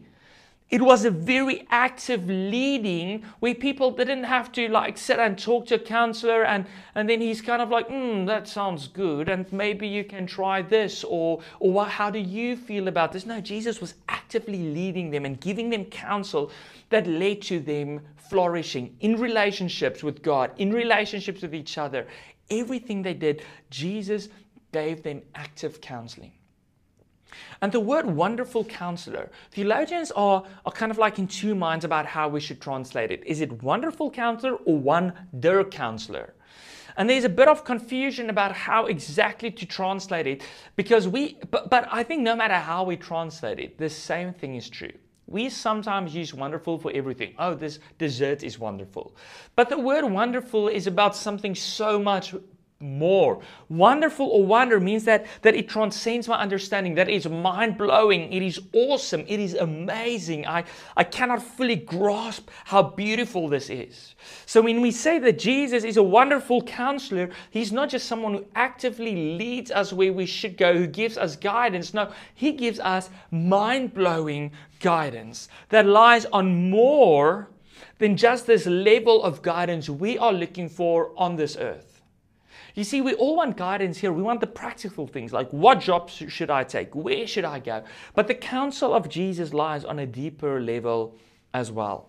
It 0.75 0.83
was 0.83 1.05
a 1.05 1.11
very 1.13 1.69
active 1.71 2.27
leading 2.27 3.23
where 3.39 3.55
people 3.55 3.93
didn't 3.93 4.25
have 4.25 4.51
to 4.55 4.67
like 4.67 4.99
sit 4.99 5.21
and 5.21 5.39
talk 5.39 5.67
to 5.67 5.77
a 5.77 5.79
counselor 5.79 6.43
and, 6.45 6.67
and 6.97 7.09
then 7.09 7.21
he's 7.21 7.41
kind 7.41 7.63
of 7.63 7.69
like, 7.69 7.87
hmm, 7.87 8.25
that 8.25 8.49
sounds 8.49 8.89
good 8.89 9.29
and 9.29 9.47
maybe 9.53 9.87
you 9.87 10.03
can 10.03 10.27
try 10.27 10.63
this 10.63 11.05
or, 11.05 11.41
or 11.61 11.71
what, 11.71 11.91
how 11.91 12.11
do 12.11 12.19
you 12.19 12.57
feel 12.57 12.89
about 12.89 13.13
this? 13.13 13.25
No, 13.25 13.41
Jesus 13.41 13.81
was 13.81 13.95
actively 14.09 14.75
leading 14.75 15.13
them 15.13 15.25
and 15.25 15.41
giving 15.41 15.71
them 15.71 15.85
counsel 15.85 16.51
that 16.91 17.07
led 17.07 17.41
to 17.43 17.61
them 17.61 18.01
flourishing 18.29 18.97
in 18.99 19.15
relationships 19.15 20.03
with 20.03 20.25
God, 20.25 20.51
in 20.57 20.73
relationships 20.73 21.41
with 21.43 21.55
each 21.55 21.79
other. 21.79 22.05
Everything 22.51 23.01
they 23.01 23.15
did, 23.15 23.45
Jesus 23.71 24.29
gave 24.73 25.05
them 25.05 25.23
active 25.37 25.81
counseling. 25.81 26.33
And 27.61 27.73
the 27.73 27.81
word 27.81 28.07
wonderful 28.07 28.65
counselor, 28.65 29.31
theologians 29.51 30.11
are, 30.13 30.45
are 30.65 30.73
kind 30.73 30.91
of 30.91 30.99
like 30.99 31.19
in 31.19 31.27
two 31.27 31.55
minds 31.55 31.85
about 31.85 32.07
how 32.07 32.29
we 32.29 32.41
should 32.41 32.61
translate 32.61 33.11
it. 33.11 33.23
Is 33.27 33.41
it 33.41 33.63
wonderful 33.63 34.11
counselor 34.11 34.55
or 34.65 34.79
wonder 34.79 35.65
counselor? 35.65 36.35
And 36.97 37.11
there's 37.11 37.25
a 37.25 37.29
bit 37.29 37.49
of 37.49 37.65
confusion 37.65 38.31
about 38.31 38.53
how 38.53 38.87
exactly 38.87 39.51
to 39.51 39.67
translate 39.67 40.27
it 40.27 40.43
because 40.77 41.09
we, 41.09 41.39
but, 41.51 41.69
but 41.69 41.89
I 41.91 42.05
think 42.05 42.23
no 42.23 42.37
matter 42.37 42.55
how 42.55 42.85
we 42.85 42.97
translate 42.97 43.59
it, 43.59 43.79
the 43.79 43.91
same 43.91 44.33
thing 44.33 44.55
is 44.55 44.71
true. 44.71 44.93
We 45.27 45.49
sometimes 45.49 46.15
use 46.15 46.35
wonderful 46.35 46.79
for 46.79 46.93
everything. 46.93 47.35
Oh, 47.39 47.55
this 47.55 47.79
dessert 47.99 48.43
is 48.43 48.59
wonderful. 48.59 49.17
But 49.57 49.71
the 49.71 49.79
word 49.79 50.05
wonderful 50.05 50.69
is 50.69 50.87
about 50.87 51.17
something 51.17 51.55
so 51.55 51.99
much 51.99 52.35
more. 52.85 53.41
Wonderful 53.69 54.27
or 54.27 54.45
wonder 54.45 54.79
means 54.79 55.05
that, 55.05 55.27
that 55.43 55.55
it 55.55 55.69
transcends 55.69 56.29
my 56.29 56.39
understanding, 56.39 56.95
that 56.95 57.09
it's 57.09 57.27
mind 57.27 57.79
blowing, 57.79 58.33
it 58.33 58.43
is 58.43 58.61
awesome, 58.73 59.25
it 59.27 59.41
is 59.41 59.55
amazing. 59.55 60.47
I, 60.47 60.65
I 60.97 61.05
cannot 61.05 61.43
fully 61.43 61.77
grasp 61.77 62.51
how 62.67 62.83
beautiful 62.83 63.49
this 63.49 63.71
is. 63.71 64.15
So 64.47 64.63
when 64.63 64.81
we 64.81 64.91
say 64.91 65.19
that 65.19 65.39
Jesus 65.39 65.83
is 65.85 65.97
a 65.97 66.03
wonderful 66.03 66.63
counselor, 66.63 67.31
he's 67.51 67.73
not 67.73 67.89
just 67.89 68.07
someone 68.07 68.35
who 68.35 68.45
actively 68.55 69.37
leads 69.39 69.71
us 69.71 69.93
where 69.93 70.13
we 70.13 70.27
should 70.27 70.57
go, 70.57 70.77
who 70.77 70.87
gives 70.87 71.17
us 71.17 71.37
guidance. 71.37 71.95
No, 71.95 72.13
he 72.35 72.53
gives 72.53 72.79
us 72.81 73.11
mind 73.31 73.95
blowing 73.95 74.53
guidance 74.81 75.49
that 75.71 75.87
lies 75.87 76.27
on 76.27 76.71
more 76.71 77.49
than 77.99 78.17
just 78.17 78.47
this 78.47 78.67
level 78.67 79.23
of 79.23 79.43
guidance 79.43 79.89
we 79.89 80.19
are 80.19 80.33
looking 80.33 80.69
for 80.69 81.11
on 81.17 81.37
this 81.37 81.57
earth. 81.57 81.94
You 82.75 82.83
see, 82.83 83.01
we 83.01 83.15
all 83.15 83.37
want 83.37 83.57
guidance 83.57 83.99
here. 83.99 84.13
We 84.13 84.23
want 84.23 84.41
the 84.41 84.49
practical 84.49 85.07
things 85.07 85.33
like 85.33 85.51
what 85.53 85.81
jobs 85.81 86.13
should 86.13 86.51
I 86.51 86.65
take? 86.65 86.95
Where 86.95 87.27
should 87.27 87.45
I 87.45 87.61
go? 87.61 87.85
But 88.15 88.27
the 88.27 88.35
counsel 88.35 88.93
of 88.93 89.09
Jesus 89.09 89.55
lies 89.55 89.85
on 89.85 90.01
a 90.01 90.07
deeper 90.07 90.61
level 90.61 91.17
as 91.53 91.71
well. 91.71 92.09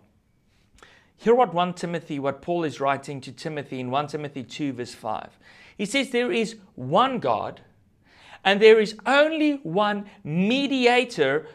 Hear 1.17 1.36
what 1.36 1.53
1 1.53 1.75
Timothy, 1.75 2.19
what 2.19 2.41
Paul 2.41 2.63
is 2.63 2.79
writing 2.79 3.22
to 3.22 3.31
Timothy 3.31 3.79
in 3.79 3.91
1 3.91 4.07
Timothy 4.07 4.43
2, 4.43 4.74
verse 4.74 4.93
5. 4.93 5.38
He 5.77 5.86
says, 5.86 6.10
There 6.10 6.31
is 6.31 6.55
one 6.74 7.19
God, 7.19 7.62
and 8.43 8.62
there 8.62 8.79
is 8.79 8.95
only 9.05 9.60
one 9.63 10.10
mediator 10.24 11.48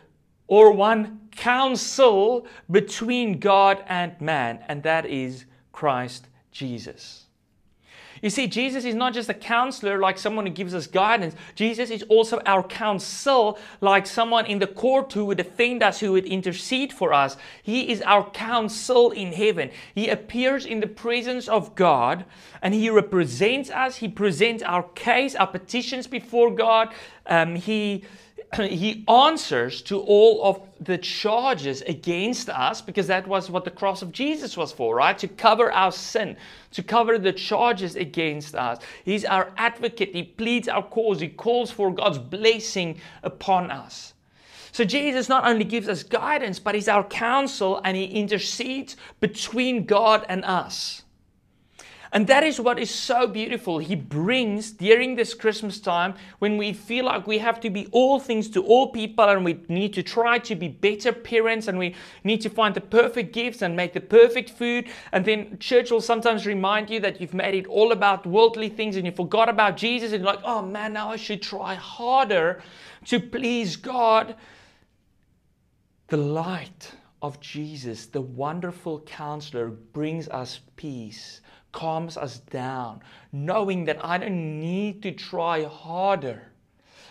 or 0.46 0.72
one 0.72 1.20
counsel 1.32 2.46
between 2.70 3.38
God 3.38 3.84
and 3.86 4.18
man, 4.20 4.64
and 4.68 4.82
that 4.84 5.06
is 5.06 5.44
Christ 5.72 6.28
Jesus. 6.52 7.26
You 8.22 8.28
see, 8.28 8.46
Jesus 8.46 8.84
is 8.84 8.94
not 8.94 9.14
just 9.14 9.28
a 9.30 9.34
counselor 9.34 9.98
like 9.98 10.18
someone 10.18 10.46
who 10.46 10.52
gives 10.52 10.74
us 10.74 10.86
guidance. 10.86 11.34
Jesus 11.54 11.90
is 11.90 12.02
also 12.04 12.40
our 12.44 12.62
counsel, 12.62 13.58
like 13.80 14.06
someone 14.06 14.44
in 14.46 14.58
the 14.58 14.66
court 14.66 15.12
who 15.12 15.24
would 15.26 15.38
defend 15.38 15.82
us, 15.82 16.00
who 16.00 16.12
would 16.12 16.26
intercede 16.26 16.92
for 16.92 17.12
us. 17.12 17.36
He 17.62 17.90
is 17.90 18.02
our 18.02 18.28
counsel 18.30 19.10
in 19.10 19.32
heaven. 19.32 19.70
He 19.94 20.08
appears 20.08 20.66
in 20.66 20.80
the 20.80 20.86
presence 20.86 21.48
of 21.48 21.74
God 21.74 22.26
and 22.60 22.74
he 22.74 22.90
represents 22.90 23.70
us. 23.70 23.96
He 23.96 24.08
presents 24.08 24.62
our 24.62 24.82
case, 24.82 25.34
our 25.34 25.46
petitions 25.46 26.06
before 26.06 26.50
God. 26.50 26.92
Um, 27.26 27.54
he 27.54 28.04
he 28.56 29.04
answers 29.08 29.82
to 29.82 30.00
all 30.00 30.44
of 30.44 30.60
the 30.80 30.98
charges 30.98 31.82
against 31.82 32.48
us 32.48 32.80
because 32.80 33.06
that 33.06 33.26
was 33.26 33.50
what 33.50 33.64
the 33.64 33.70
cross 33.70 34.02
of 34.02 34.12
Jesus 34.12 34.56
was 34.56 34.72
for, 34.72 34.96
right? 34.96 35.16
To 35.18 35.28
cover 35.28 35.70
our 35.72 35.92
sin, 35.92 36.36
to 36.72 36.82
cover 36.82 37.18
the 37.18 37.32
charges 37.32 37.96
against 37.96 38.54
us. 38.54 38.78
He's 39.04 39.24
our 39.24 39.52
advocate. 39.56 40.14
He 40.14 40.22
pleads 40.22 40.68
our 40.68 40.82
cause. 40.82 41.20
He 41.20 41.28
calls 41.28 41.70
for 41.70 41.92
God's 41.92 42.18
blessing 42.18 43.00
upon 43.22 43.70
us. 43.70 44.14
So 44.72 44.84
Jesus 44.84 45.28
not 45.28 45.46
only 45.46 45.64
gives 45.64 45.88
us 45.88 46.02
guidance, 46.02 46.58
but 46.58 46.74
he's 46.74 46.88
our 46.88 47.04
counsel 47.04 47.80
and 47.84 47.96
he 47.96 48.04
intercedes 48.04 48.96
between 49.18 49.84
God 49.84 50.24
and 50.28 50.44
us. 50.44 51.02
And 52.12 52.26
that 52.26 52.42
is 52.42 52.60
what 52.60 52.80
is 52.80 52.90
so 52.90 53.28
beautiful. 53.28 53.78
He 53.78 53.94
brings 53.94 54.72
during 54.72 55.14
this 55.14 55.32
Christmas 55.32 55.78
time 55.78 56.14
when 56.40 56.56
we 56.56 56.72
feel 56.72 57.04
like 57.04 57.28
we 57.28 57.38
have 57.38 57.60
to 57.60 57.70
be 57.70 57.86
all 57.92 58.18
things 58.18 58.50
to 58.50 58.64
all 58.64 58.90
people 58.90 59.28
and 59.28 59.44
we 59.44 59.60
need 59.68 59.94
to 59.94 60.02
try 60.02 60.38
to 60.40 60.56
be 60.56 60.66
better 60.66 61.12
parents 61.12 61.68
and 61.68 61.78
we 61.78 61.94
need 62.24 62.40
to 62.40 62.50
find 62.50 62.74
the 62.74 62.80
perfect 62.80 63.32
gifts 63.32 63.62
and 63.62 63.76
make 63.76 63.92
the 63.92 64.00
perfect 64.00 64.50
food. 64.50 64.88
And 65.12 65.24
then 65.24 65.56
church 65.60 65.92
will 65.92 66.00
sometimes 66.00 66.46
remind 66.46 66.90
you 66.90 66.98
that 66.98 67.20
you've 67.20 67.34
made 67.34 67.54
it 67.54 67.66
all 67.68 67.92
about 67.92 68.26
worldly 68.26 68.70
things 68.70 68.96
and 68.96 69.06
you 69.06 69.12
forgot 69.12 69.48
about 69.48 69.76
Jesus 69.76 70.12
and 70.12 70.24
you're 70.24 70.32
like, 70.32 70.44
oh 70.44 70.62
man, 70.62 70.92
now 70.92 71.10
I 71.10 71.16
should 71.16 71.42
try 71.42 71.76
harder 71.76 72.60
to 73.04 73.20
please 73.20 73.76
God. 73.76 74.34
The 76.08 76.16
light 76.16 76.90
of 77.22 77.38
Jesus, 77.40 78.06
the 78.06 78.20
wonderful 78.20 78.98
counselor, 79.02 79.68
brings 79.68 80.28
us 80.28 80.58
peace 80.74 81.40
calms 81.72 82.16
us 82.16 82.38
down, 82.38 83.02
knowing 83.32 83.84
that 83.84 84.04
I 84.04 84.18
don't 84.18 84.60
need 84.60 85.02
to 85.02 85.12
try 85.12 85.64
harder. 85.64 86.42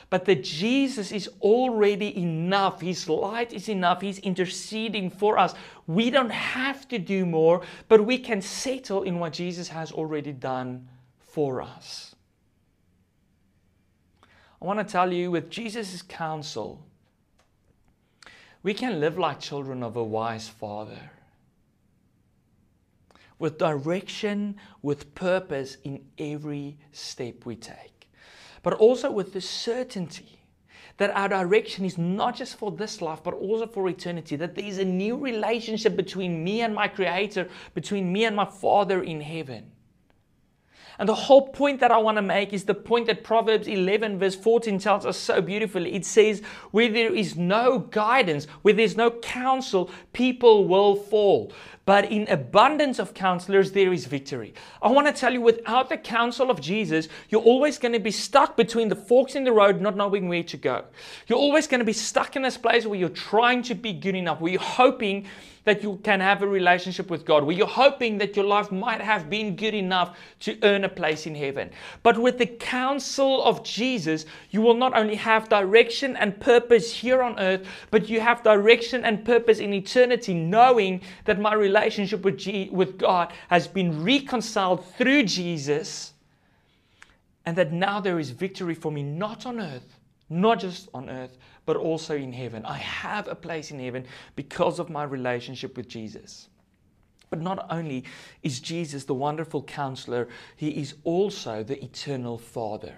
But 0.10 0.26
that 0.26 0.44
Jesus 0.44 1.12
is 1.12 1.30
already 1.42 2.18
enough. 2.18 2.82
His 2.82 3.08
light 3.08 3.54
is 3.54 3.70
enough. 3.70 4.02
He's 4.02 4.18
interceding 4.20 5.12
for 5.12 5.38
us. 5.38 5.54
We 5.86 6.10
don't 6.10 6.32
have 6.32 6.88
to 6.88 6.98
do 6.98 7.26
more, 7.26 7.62
but 7.88 8.04
we 8.04 8.18
can 8.18 8.42
settle 8.42 9.04
in 9.04 9.20
what 9.20 9.34
Jesus 9.34 9.68
has 9.68 9.92
already 9.92 10.32
done 10.32 10.88
for 11.20 11.62
us. 11.62 12.16
I 14.62 14.66
want 14.66 14.80
to 14.80 14.92
tell 14.92 15.14
you 15.14 15.30
with 15.32 15.50
Jesus' 15.52 16.02
counsel, 16.02 16.84
we 18.64 18.74
can 18.74 19.00
live 19.00 19.18
like 19.18 19.40
children 19.40 19.84
of 19.84 19.96
a 19.96 20.04
wise 20.04 20.50
father 20.50 21.12
with 23.40 23.58
direction, 23.58 24.56
with 24.82 25.16
purpose 25.16 25.78
in 25.84 26.06
every 26.18 26.78
step 26.92 27.46
we 27.46 27.56
take. 27.56 28.12
But 28.62 28.74
also 28.74 29.10
with 29.10 29.34
the 29.34 29.42
certainty 29.42 30.40
that 30.98 31.16
our 31.16 31.30
direction 31.30 31.86
is 31.86 31.98
not 31.98 32.36
just 32.36 32.58
for 32.58 32.72
this 32.72 33.02
life, 33.02 33.24
but 33.24 33.34
also 33.34 33.66
for 33.66 33.88
eternity. 33.88 34.36
That 34.36 34.56
there 34.56 34.66
is 34.66 34.78
a 34.78 34.86
new 34.86 35.16
relationship 35.16 35.96
between 35.96 36.44
me 36.44 36.62
and 36.62 36.76
my 36.76 36.90
Creator, 36.90 37.48
between 37.74 38.12
me 38.12 38.26
and 38.26 38.36
my 38.36 38.46
Father 38.46 39.02
in 39.02 39.22
heaven. 39.22 39.72
And 41.00 41.08
the 41.08 41.16
whole 41.16 41.48
point 41.48 41.80
that 41.80 41.92
I 41.92 41.98
want 41.98 42.18
to 42.18 42.22
make 42.22 42.52
is 42.52 42.66
the 42.66 42.74
point 42.76 43.08
that 43.08 43.24
Proverbs 43.24 43.68
11, 43.70 44.20
verse 44.20 44.36
14 44.36 44.78
tells 44.80 45.06
us 45.06 45.18
so 45.18 45.42
beautifully. 45.42 45.96
It 45.96 46.06
says, 46.06 46.42
Where 46.72 46.90
there 46.90 47.16
is 47.16 47.38
no 47.38 47.80
guidance, 47.80 48.46
where 48.64 48.74
there's 48.74 48.98
no 48.98 49.10
counsel, 49.10 49.90
people 50.12 50.68
will 50.68 50.96
fall. 50.96 51.54
But 51.86 52.12
in 52.12 52.28
abundance 52.28 53.00
of 53.00 53.14
counselors, 53.14 53.72
there 53.72 53.94
is 53.94 54.06
victory. 54.06 54.54
I 54.82 54.92
want 54.92 55.08
to 55.08 55.14
tell 55.14 55.34
you, 55.34 55.42
without 55.42 55.88
the 55.88 55.98
counsel 55.98 56.52
of 56.52 56.60
Jesus, 56.62 57.08
you're 57.30 57.42
always 57.42 57.80
going 57.80 57.94
to 57.94 58.00
be 58.00 58.12
stuck 58.12 58.58
between 58.58 58.90
the 58.90 58.96
forks 58.96 59.36
in 59.36 59.46
the 59.46 59.54
road, 59.54 59.82
not 59.82 59.96
knowing 59.96 60.28
where 60.28 60.44
to 60.44 60.58
go. 60.58 60.84
You're 61.28 61.40
always 61.40 61.66
going 61.66 61.80
to 61.80 61.86
be 61.86 61.94
stuck 61.94 62.36
in 62.36 62.42
this 62.42 62.58
place 62.58 62.86
where 62.86 63.00
you're 63.00 63.10
trying 63.10 63.64
to 63.64 63.74
be 63.74 63.94
good 63.94 64.16
enough, 64.16 64.42
where 64.42 64.52
you're 64.52 64.62
hoping 64.62 65.28
that 65.66 65.84
you 65.84 66.00
can 66.04 66.20
have 66.20 66.42
a 66.42 66.48
relationship 66.48 67.10
with 67.10 67.26
God, 67.26 67.44
where 67.44 67.56
you're 67.56 67.68
hoping 67.68 68.18
that 68.20 68.36
your 68.36 68.46
life 68.46 68.72
might 68.72 69.02
have 69.02 69.30
been 69.30 69.56
good 69.56 69.74
enough 69.74 70.18
to 70.42 70.58
earn 70.64 70.84
a 70.84 70.90
place 70.90 71.26
in 71.26 71.36
heaven. 71.36 71.70
But 72.04 72.18
with 72.18 72.38
the 72.38 72.46
counsel 72.46 73.44
of 73.44 73.64
Jesus, 73.64 74.26
you 74.52 74.62
will 74.62 74.74
not 74.74 74.96
only 74.96 75.16
have 75.16 75.50
direction 75.50 76.16
and 76.16 76.40
purpose 76.40 76.94
here 76.94 77.22
on 77.22 77.38
earth, 77.40 77.68
but 77.92 78.10
you 78.10 78.20
have 78.20 78.44
direction 78.44 79.04
and 79.06 79.24
purpose 79.26 79.60
in 79.60 79.74
eternity, 79.74 80.34
knowing 80.34 81.02
that 81.26 81.40
my 81.40 81.54
relationship 81.54 82.24
with, 82.24 82.38
G- 82.38 82.70
with 82.72 82.98
God 82.98 83.32
has 83.50 83.68
been 83.68 84.04
reconciled 84.04 84.86
through 84.96 85.24
Jesus, 85.24 86.14
and 87.46 87.56
that 87.58 87.72
now 87.72 88.00
there 88.00 88.20
is 88.20 88.30
victory 88.30 88.76
for 88.76 88.92
me, 88.92 89.04
not 89.04 89.46
on 89.46 89.60
earth, 89.60 89.96
not 90.30 90.60
just 90.60 90.90
on 90.94 91.10
earth, 91.10 91.38
but 91.70 91.78
also 91.78 92.16
in 92.16 92.34
heaven. 92.34 92.66
I 92.66 92.80
have 92.80 93.28
a 93.28 93.36
place 93.36 93.70
in 93.70 93.80
heaven 93.80 94.04
because 94.36 94.80
of 94.80 94.90
my 94.90 95.04
relationship 95.04 95.78
with 95.78 95.88
Jesus. 95.88 96.50
But 97.30 97.42
not 97.42 97.68
only 97.70 98.06
is 98.42 98.60
Jesus 98.60 99.06
the 99.06 99.14
wonderful 99.14 99.62
counselor, 99.62 100.30
he 100.56 100.70
is 100.70 100.96
also 101.04 101.62
the 101.62 101.80
eternal 101.84 102.40
Father. 102.40 102.96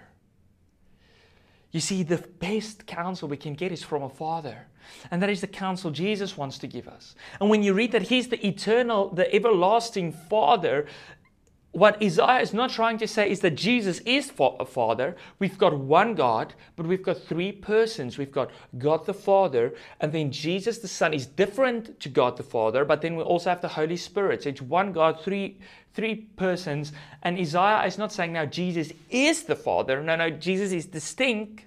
You 1.72 1.82
see, 1.82 2.02
the 2.04 2.20
best 2.40 2.88
counsel 2.88 3.28
we 3.28 3.36
can 3.36 3.56
get 3.56 3.74
is 3.74 3.84
from 3.84 4.04
a 4.04 4.10
Father. 4.10 4.68
And 5.12 5.22
that 5.22 5.30
is 5.30 5.42
the 5.42 5.48
counsel 5.48 5.92
Jesus 5.92 6.38
wants 6.38 6.58
to 6.60 6.68
give 6.68 6.88
us. 6.88 7.16
And 7.42 7.50
when 7.50 7.64
you 7.64 7.74
read 7.74 7.92
that 7.92 8.04
He's 8.04 8.30
the 8.30 8.48
eternal, 8.48 9.10
the 9.10 9.36
everlasting 9.36 10.14
Father, 10.14 10.86
what 11.72 12.02
Isaiah 12.04 12.42
is 12.42 12.54
not 12.54 12.70
trying 12.70 12.98
to 12.98 13.08
say 13.08 13.32
is 13.32 13.40
that 13.40 13.56
Jesus 13.56 14.00
is 14.00 14.30
a 14.38 14.66
Father. 14.66 15.16
We've 15.40 15.58
got 15.58 15.78
one 15.78 16.16
God, 16.16 16.54
but 16.76 16.86
we've 16.86 17.04
got 17.04 17.22
three 17.22 17.54
persons. 17.54 18.18
We've 18.18 18.32
got 18.32 18.52
God 18.78 19.06
the 19.06 19.14
Father, 19.14 19.74
and 20.02 20.12
then 20.12 20.32
Jesus 20.32 20.80
the 20.80 20.90
Son 20.90 21.14
is 21.14 21.26
different 21.26 21.98
to 22.02 22.10
God 22.10 22.36
the 22.36 22.44
Father, 22.44 22.84
but 22.84 23.02
then 23.02 23.16
we 23.16 23.24
also 23.24 23.50
have 23.50 23.62
the 23.62 23.70
Holy 23.70 23.96
Spirit. 23.96 24.44
So 24.44 24.50
it's 24.50 24.62
one 24.62 24.92
God, 24.92 25.22
three, 25.22 25.60
three 25.94 26.16
persons. 26.16 26.92
And 27.24 27.40
Isaiah 27.40 27.86
is 27.86 27.98
not 27.98 28.12
saying 28.12 28.34
now 28.34 28.46
Jesus 28.46 28.92
is 29.10 29.44
the 29.44 29.56
Father. 29.56 30.04
No, 30.04 30.18
no, 30.18 30.30
Jesus 30.30 30.74
is 30.74 30.88
distinct, 30.88 31.64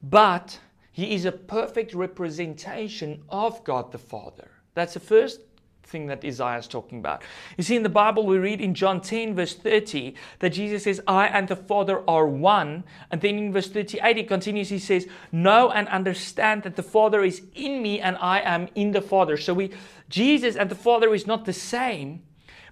but 0.00 0.60
He 0.92 1.12
is 1.12 1.24
a 1.24 1.32
perfect 1.32 1.92
representation 1.92 3.24
of 3.30 3.64
God 3.64 3.90
the 3.90 3.98
Father. 3.98 4.48
That's 4.74 4.94
the 4.94 5.00
first 5.00 5.40
thing 5.86 6.06
that 6.06 6.24
Isaiah 6.24 6.58
is 6.58 6.66
talking 6.66 6.98
about. 6.98 7.22
You 7.56 7.64
see, 7.64 7.76
in 7.76 7.82
the 7.82 7.88
Bible, 7.88 8.26
we 8.26 8.38
read 8.38 8.60
in 8.60 8.74
John 8.74 9.00
10, 9.00 9.34
verse 9.34 9.54
30, 9.54 10.14
that 10.40 10.50
Jesus 10.50 10.84
says, 10.84 11.00
I 11.06 11.26
and 11.28 11.48
the 11.48 11.56
Father 11.56 12.02
are 12.08 12.26
one. 12.26 12.84
And 13.10 13.20
then 13.20 13.38
in 13.38 13.52
verse 13.52 13.68
38, 13.68 14.16
he 14.16 14.24
continues, 14.24 14.68
he 14.68 14.78
says, 14.78 15.06
Know 15.32 15.70
and 15.70 15.88
understand 15.88 16.64
that 16.64 16.76
the 16.76 16.82
Father 16.82 17.22
is 17.22 17.42
in 17.54 17.82
me 17.82 18.00
and 18.00 18.16
I 18.20 18.40
am 18.40 18.68
in 18.74 18.92
the 18.92 19.02
Father. 19.02 19.36
So 19.36 19.54
we, 19.54 19.70
Jesus 20.08 20.56
and 20.56 20.70
the 20.70 20.74
Father 20.74 21.14
is 21.14 21.26
not 21.26 21.44
the 21.44 21.52
same, 21.52 22.22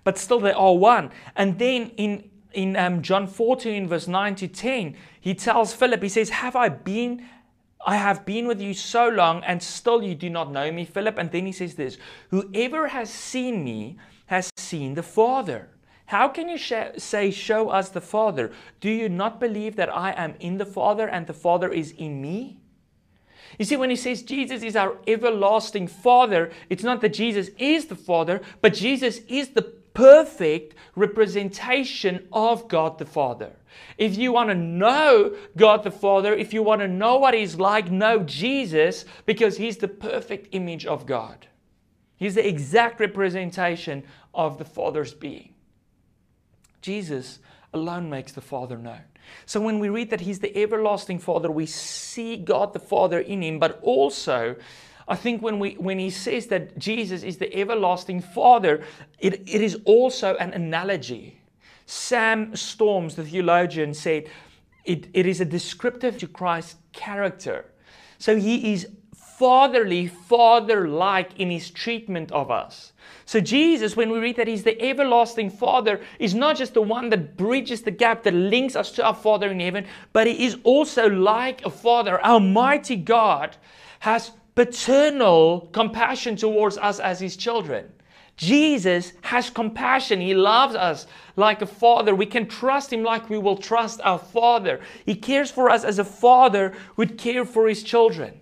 but 0.03 0.19
still 0.19 0.41
they 0.41 0.53
are 0.53 0.75
one. 0.75 1.11
And 1.37 1.59
then 1.59 1.91
in 1.97 2.31
in 2.55 2.77
um, 2.77 3.03
John 3.03 3.27
14, 3.27 3.89
verse 3.89 4.07
9 4.07 4.37
to 4.37 4.47
10, 4.49 4.97
he 5.21 5.35
tells 5.35 5.75
Philip, 5.75 6.03
he 6.03 6.09
says, 6.09 6.31
Have 6.31 6.55
I 6.57 6.69
been 6.69 7.27
I 7.87 7.97
have 7.97 8.25
been 8.25 8.47
with 8.47 8.61
you 8.61 8.73
so 8.73 9.09
long, 9.09 9.45
and 9.45 9.63
still 9.63 10.03
you 10.03 10.15
do 10.15 10.31
not 10.31 10.51
know 10.51 10.73
me, 10.73 10.85
Philip. 10.85 11.19
And 11.19 11.31
then 11.31 11.47
he 11.47 11.53
says 11.53 11.75
this 11.75 11.99
Whoever 12.31 12.89
has 12.89 13.11
seen 13.11 13.63
me 13.63 13.99
has 14.27 14.51
seen 14.57 14.95
the 14.95 15.03
Father. 15.03 15.69
How 16.07 16.29
can 16.29 16.49
you 16.49 16.59
sh- 16.59 16.97
say, 16.99 17.31
Show 17.31 17.69
us 17.69 17.91
the 17.91 18.01
Father? 18.01 18.53
Do 18.81 18.91
you 18.91 19.09
not 19.09 19.41
believe 19.41 19.77
that 19.77 19.95
I 19.95 20.13
am 20.13 20.35
in 20.41 20.59
the 20.59 20.67
Father 20.67 21.09
and 21.09 21.27
the 21.27 21.35
Father 21.35 21.71
is 21.71 21.93
in 21.93 22.21
me? 22.21 22.61
You 23.59 23.65
see, 23.65 23.77
when 23.77 23.91
he 23.91 23.97
says 23.97 24.23
Jesus 24.23 24.63
is 24.63 24.77
our 24.77 24.97
everlasting 25.07 25.87
Father, 25.87 26.51
it's 26.69 26.83
not 26.83 27.01
that 27.03 27.15
Jesus 27.15 27.51
is 27.59 27.87
the 27.87 27.97
Father, 27.97 28.41
but 28.61 28.75
Jesus 28.75 29.19
is 29.29 29.51
the 29.51 29.73
perfect 29.95 30.75
representation 30.97 32.27
of 32.33 32.69
God 32.69 32.99
the 32.99 33.07
Father. 33.07 33.53
If 33.97 34.19
you 34.19 34.33
want 34.33 34.51
to 34.51 34.55
know 34.55 35.35
God 35.57 35.85
the 35.85 35.91
Father, 35.91 36.35
if 36.35 36.53
you 36.53 36.63
want 36.63 36.81
to 36.81 36.89
know 36.89 37.17
what 37.17 37.35
He's 37.35 37.57
like, 37.57 37.91
know 37.91 38.21
Jesus 38.21 39.05
because 39.25 39.57
He's 39.57 39.79
the 39.79 39.89
perfect 39.89 40.49
image 40.53 40.85
of 40.85 41.07
God. 41.07 41.47
He's 42.17 42.35
the 42.35 42.47
exact 42.47 43.01
representation 43.01 44.05
of 44.35 44.59
the 44.59 44.65
Father's 44.65 45.15
being. 45.15 45.55
Jesus 46.83 47.39
alone 47.73 48.11
makes 48.11 48.33
the 48.33 48.41
Father 48.41 48.77
known. 48.77 49.03
So 49.47 49.61
when 49.61 49.79
we 49.79 49.89
read 49.89 50.11
that 50.11 50.21
He's 50.21 50.41
the 50.41 50.57
everlasting 50.57 51.19
Father, 51.19 51.51
we 51.51 51.67
see 51.67 52.37
God 52.37 52.73
the 52.73 52.79
Father 52.79 53.21
in 53.21 53.43
Him, 53.43 53.59
but 53.59 53.81
also 53.83 54.57
I 55.07 55.17
think 55.17 55.43
when, 55.43 55.59
we, 55.59 55.75
when 55.75 55.99
he 55.99 56.11
says 56.11 56.47
that 56.47 56.79
Jesus 56.79 57.23
is 57.23 57.39
the 57.39 57.55
everlasting 57.55 58.21
Father, 58.21 58.83
it, 59.19 59.35
it 59.47 59.61
is 59.61 59.79
also 59.85 60.35
an 60.37 60.53
analogy. 60.53 61.41
Sam 61.87 62.57
Storms, 62.57 63.15
the 63.15 63.25
theologian, 63.25 63.93
said 63.93 64.29
it, 64.85 65.09
it 65.13 65.27
is 65.27 65.41
a 65.41 65.45
descriptive 65.45 66.19
to 66.19 66.27
Christ's 66.27 66.77
character. 66.93 67.67
So 68.19 68.37
he 68.37 68.73
is 68.73 68.89
fatherly, 69.39 70.07
father 70.07 70.87
like 70.89 71.39
in 71.39 71.51
his 71.51 71.71
treatment 71.71 72.31
of 72.33 72.51
us. 72.51 72.93
So, 73.27 73.41
Jesus, 73.41 73.97
when 73.97 74.11
we 74.11 74.19
read 74.19 74.37
that 74.37 74.49
he's 74.49 74.63
the 74.63 74.81
everlasting 74.81 75.51
Father, 75.51 76.01
is 76.19 76.35
not 76.35 76.57
just 76.57 76.75
the 76.75 76.83
one 76.83 77.11
that 77.11 77.37
bridges 77.37 77.83
the 77.83 77.91
gap, 77.91 78.23
that 78.23 78.35
links 78.35 78.77
us 78.77 78.93
to 78.93 79.05
our 79.05 79.15
Father 79.15 79.51
in 79.51 79.61
heaven, 79.61 79.87
but 80.13 80.27
he 80.27 80.45
is 80.45 80.59
also 80.63 81.09
like 81.09 81.65
a 81.65 81.71
Father. 81.71 82.21
Our 82.25 82.41
mighty 82.41 82.97
God 82.97 83.57
has 84.01 84.33
paternal 84.55 85.69
compassion 85.73 86.37
towards 86.37 86.79
us 86.79 86.99
as 86.99 87.21
his 87.21 87.37
children. 87.37 87.91
Jesus 88.37 89.13
has 89.23 89.51
compassion. 89.51 90.21
He 90.21 90.35
loves 90.35 90.75
us 90.75 91.07
like 91.37 91.63
a 91.63 91.67
father. 91.67 92.15
We 92.15 92.27
can 92.27 92.49
trust 92.49 92.93
him 92.93 93.03
like 93.03 93.31
we 93.31 93.39
will 93.39 93.57
trust 93.57 94.01
our 94.03 94.19
father. 94.19 94.81
He 95.07 95.15
cares 95.15 95.51
for 95.51 95.71
us 95.71 95.85
as 95.85 95.99
a 95.99 96.05
father 96.05 96.75
would 96.97 97.17
care 97.17 97.45
for 97.45 97.69
his 97.69 97.83
children. 97.83 98.41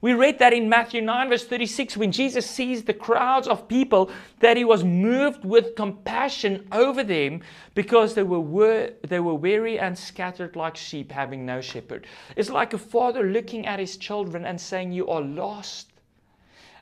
We 0.00 0.12
read 0.12 0.38
that 0.38 0.52
in 0.52 0.68
Matthew 0.68 1.00
9, 1.00 1.28
verse 1.28 1.44
36, 1.44 1.96
when 1.96 2.12
Jesus 2.12 2.48
sees 2.48 2.84
the 2.84 2.94
crowds 2.94 3.48
of 3.48 3.66
people, 3.66 4.10
that 4.38 4.56
he 4.56 4.64
was 4.64 4.84
moved 4.84 5.44
with 5.44 5.74
compassion 5.74 6.68
over 6.70 7.02
them 7.02 7.42
because 7.74 8.14
they 8.14 8.22
were, 8.22 8.92
they 9.06 9.18
were 9.18 9.34
weary 9.34 9.78
and 9.78 9.98
scattered 9.98 10.54
like 10.54 10.76
sheep, 10.76 11.10
having 11.10 11.44
no 11.44 11.60
shepherd. 11.60 12.06
It's 12.36 12.50
like 12.50 12.74
a 12.74 12.78
father 12.78 13.24
looking 13.24 13.66
at 13.66 13.80
his 13.80 13.96
children 13.96 14.44
and 14.44 14.60
saying, 14.60 14.92
You 14.92 15.08
are 15.08 15.20
lost. 15.20 15.90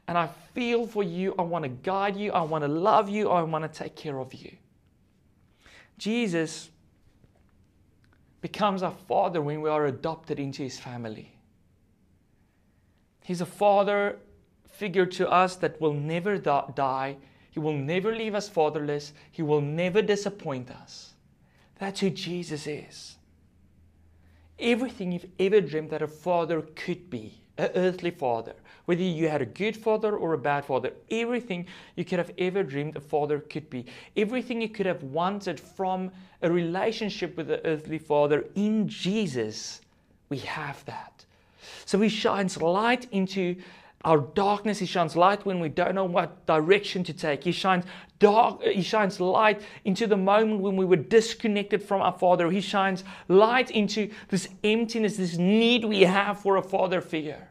And 0.08 0.18
I 0.18 0.28
feel 0.54 0.86
for 0.86 1.02
you. 1.02 1.34
I 1.38 1.42
want 1.42 1.64
to 1.64 1.68
guide 1.70 2.16
you. 2.16 2.32
I 2.32 2.42
want 2.42 2.62
to 2.64 2.68
love 2.68 3.08
you. 3.08 3.30
I 3.30 3.42
want 3.42 3.70
to 3.70 3.78
take 3.78 3.96
care 3.96 4.20
of 4.20 4.34
you. 4.34 4.52
Jesus 5.98 6.70
becomes 8.42 8.82
our 8.82 8.94
father 9.08 9.40
when 9.40 9.62
we 9.62 9.70
are 9.70 9.86
adopted 9.86 10.38
into 10.38 10.62
his 10.62 10.78
family. 10.78 11.35
He's 13.26 13.40
a 13.40 13.46
father 13.46 14.20
figure 14.68 15.04
to 15.04 15.28
us 15.28 15.56
that 15.56 15.80
will 15.80 15.92
never 15.92 16.38
die. 16.38 17.16
He 17.50 17.58
will 17.58 17.76
never 17.76 18.14
leave 18.14 18.36
us 18.36 18.48
fatherless. 18.48 19.12
He 19.32 19.42
will 19.42 19.60
never 19.60 20.00
disappoint 20.00 20.70
us. 20.70 21.14
That's 21.80 21.98
who 21.98 22.10
Jesus 22.10 22.68
is. 22.68 23.16
Everything 24.60 25.10
you've 25.10 25.26
ever 25.40 25.60
dreamed 25.60 25.90
that 25.90 26.02
a 26.02 26.06
father 26.06 26.62
could 26.76 27.10
be, 27.10 27.40
an 27.58 27.70
earthly 27.74 28.12
father, 28.12 28.54
whether 28.84 29.02
you 29.02 29.28
had 29.28 29.42
a 29.42 29.46
good 29.46 29.76
father 29.76 30.16
or 30.16 30.34
a 30.34 30.38
bad 30.38 30.64
father, 30.64 30.92
everything 31.10 31.66
you 31.96 32.04
could 32.04 32.20
have 32.20 32.30
ever 32.38 32.62
dreamed 32.62 32.94
a 32.94 33.00
father 33.00 33.40
could 33.40 33.68
be, 33.68 33.86
everything 34.16 34.62
you 34.62 34.68
could 34.68 34.86
have 34.86 35.02
wanted 35.02 35.58
from 35.58 36.12
a 36.42 36.50
relationship 36.52 37.36
with 37.36 37.48
the 37.48 37.66
earthly 37.66 37.98
father 37.98 38.44
in 38.54 38.86
Jesus, 38.86 39.80
we 40.28 40.38
have 40.38 40.84
that. 40.84 41.25
So 41.84 42.00
He 42.00 42.08
shines 42.08 42.56
light 42.56 43.06
into 43.10 43.56
our 44.04 44.18
darkness. 44.18 44.78
He 44.78 44.86
shines 44.86 45.16
light 45.16 45.44
when 45.44 45.58
we 45.58 45.68
don't 45.68 45.94
know 45.94 46.04
what 46.04 46.46
direction 46.46 47.02
to 47.04 47.12
take. 47.12 47.42
He 47.44 47.52
shines 47.52 47.84
dark. 48.18 48.62
He 48.62 48.82
shines 48.82 49.20
light 49.20 49.60
into 49.84 50.06
the 50.06 50.16
moment 50.16 50.60
when 50.60 50.76
we 50.76 50.84
were 50.84 50.96
disconnected 50.96 51.82
from 51.82 52.00
our 52.00 52.16
Father. 52.16 52.50
He 52.50 52.60
shines 52.60 53.02
light 53.28 53.70
into 53.70 54.10
this 54.28 54.48
emptiness, 54.62 55.16
this 55.16 55.36
need 55.36 55.84
we 55.84 56.02
have 56.02 56.40
for 56.40 56.56
a 56.56 56.62
Father 56.62 57.00
figure. 57.00 57.48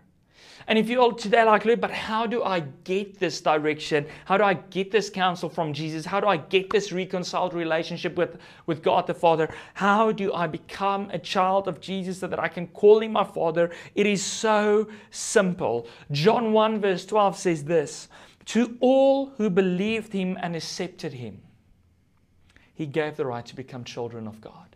And 0.67 0.79
if 0.79 0.89
you're 0.89 1.13
today 1.13 1.43
like, 1.43 1.63
but 1.79 1.91
how 1.91 2.25
do 2.25 2.43
I 2.43 2.61
get 2.83 3.19
this 3.19 3.39
direction? 3.39 4.07
How 4.25 4.37
do 4.37 4.43
I 4.43 4.55
get 4.55 4.89
this 4.91 5.09
counsel 5.09 5.47
from 5.47 5.73
Jesus? 5.73 6.05
How 6.05 6.19
do 6.19 6.27
I 6.27 6.37
get 6.37 6.71
this 6.71 6.91
reconciled 6.91 7.53
relationship 7.53 8.15
with, 8.17 8.37
with 8.65 8.81
God 8.81 9.05
the 9.05 9.13
Father? 9.13 9.53
How 9.75 10.11
do 10.11 10.33
I 10.33 10.47
become 10.47 11.09
a 11.11 11.19
child 11.19 11.67
of 11.67 11.81
Jesus 11.81 12.19
so 12.19 12.27
that 12.27 12.39
I 12.39 12.47
can 12.47 12.67
call 12.67 13.01
him 13.01 13.11
my 13.11 13.23
Father? 13.23 13.71
It 13.93 14.07
is 14.07 14.23
so 14.23 14.87
simple. 15.11 15.87
John 16.11 16.51
1, 16.51 16.81
verse 16.81 17.05
12 17.05 17.37
says 17.37 17.63
this 17.63 18.07
To 18.45 18.75
all 18.79 19.27
who 19.37 19.51
believed 19.51 20.13
him 20.13 20.37
and 20.41 20.55
accepted 20.55 21.13
him, 21.13 21.41
he 22.73 22.87
gave 22.87 23.17
the 23.17 23.25
right 23.25 23.45
to 23.45 23.55
become 23.55 23.83
children 23.83 24.27
of 24.27 24.41
God 24.41 24.74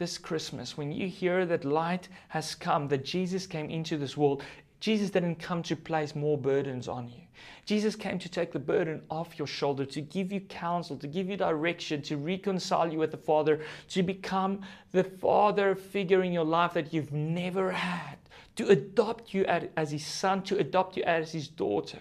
this 0.00 0.16
Christmas, 0.16 0.78
when 0.78 0.90
you 0.90 1.06
hear 1.06 1.44
that 1.44 1.64
light 1.64 2.08
has 2.28 2.54
come, 2.54 2.88
that 2.88 3.04
Jesus 3.04 3.46
came 3.46 3.68
into 3.68 3.98
this 3.98 4.16
world, 4.16 4.42
Jesus 4.80 5.10
didn't 5.10 5.36
come 5.36 5.62
to 5.64 5.76
place 5.76 6.16
more 6.16 6.38
burdens 6.38 6.88
on 6.88 7.06
you. 7.06 7.20
Jesus 7.66 7.94
came 7.94 8.18
to 8.18 8.28
take 8.30 8.50
the 8.50 8.58
burden 8.58 9.02
off 9.10 9.38
your 9.38 9.46
shoulder, 9.46 9.84
to 9.84 10.00
give 10.00 10.32
you 10.32 10.40
counsel, 10.40 10.96
to 10.96 11.06
give 11.06 11.28
you 11.28 11.36
direction, 11.36 12.00
to 12.00 12.16
reconcile 12.16 12.90
you 12.90 12.98
with 12.98 13.10
the 13.10 13.18
Father, 13.18 13.60
to 13.88 14.02
become 14.02 14.62
the 14.92 15.04
Father 15.04 15.74
figure 15.74 16.24
in 16.24 16.32
your 16.32 16.46
life 16.46 16.72
that 16.72 16.94
you've 16.94 17.12
never 17.12 17.70
had, 17.70 18.16
to 18.56 18.68
adopt 18.68 19.34
you 19.34 19.44
as 19.44 19.90
His 19.90 20.04
son, 20.04 20.42
to 20.44 20.56
adopt 20.56 20.96
you 20.96 21.02
as 21.02 21.30
His 21.30 21.46
daughter. 21.46 22.00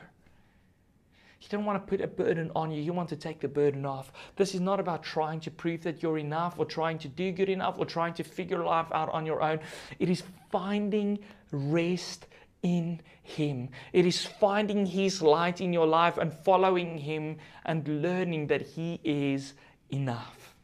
He 1.40 1.48
didn't 1.48 1.66
want 1.66 1.82
to 1.82 1.90
put 1.90 2.02
a 2.02 2.08
burden 2.08 2.52
on 2.54 2.70
you. 2.70 2.82
You 2.82 2.92
want 2.92 3.08
to 3.10 3.16
take 3.16 3.40
the 3.40 3.48
burden 3.48 3.86
off. 3.86 4.12
This 4.36 4.54
is 4.54 4.60
not 4.60 4.80
about 4.80 5.04
trying 5.04 5.40
to 5.42 5.52
prove 5.52 5.82
that 5.84 6.04
you're 6.04 6.18
enough 6.18 6.60
or 6.60 6.66
trying 6.66 7.00
to 7.00 7.08
do 7.08 7.32
good 7.32 7.48
enough 7.48 7.76
or 7.78 7.86
trying 7.86 8.14
to 8.16 8.24
figure 8.24 8.64
life 8.64 8.88
out 8.92 9.10
on 9.10 9.26
your 9.26 9.42
own. 9.42 9.60
It 10.00 10.10
is 10.10 10.22
finding 10.52 11.20
rest 11.52 12.28
in 12.62 13.00
Him. 13.24 13.70
It 13.94 14.06
is 14.06 14.26
finding 14.26 14.86
His 14.86 15.22
light 15.22 15.62
in 15.62 15.72
your 15.72 15.88
life 15.88 16.18
and 16.18 16.34
following 16.34 16.98
Him 16.98 17.38
and 17.66 18.02
learning 18.02 18.48
that 18.48 18.62
He 18.62 19.00
is 19.06 19.54
enough. 19.90 20.56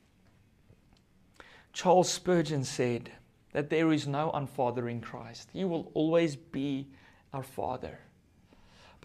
Charles 1.71 2.09
Spurgeon 2.09 2.65
said 2.65 3.11
that 3.53 3.69
there 3.69 3.93
is 3.93 4.07
no 4.07 4.29
unfather 4.33 4.91
in 4.91 4.99
Christ. 4.99 5.49
He 5.53 5.63
will 5.63 5.89
always 5.93 6.35
be 6.35 6.89
our 7.31 7.43
Father 7.43 7.99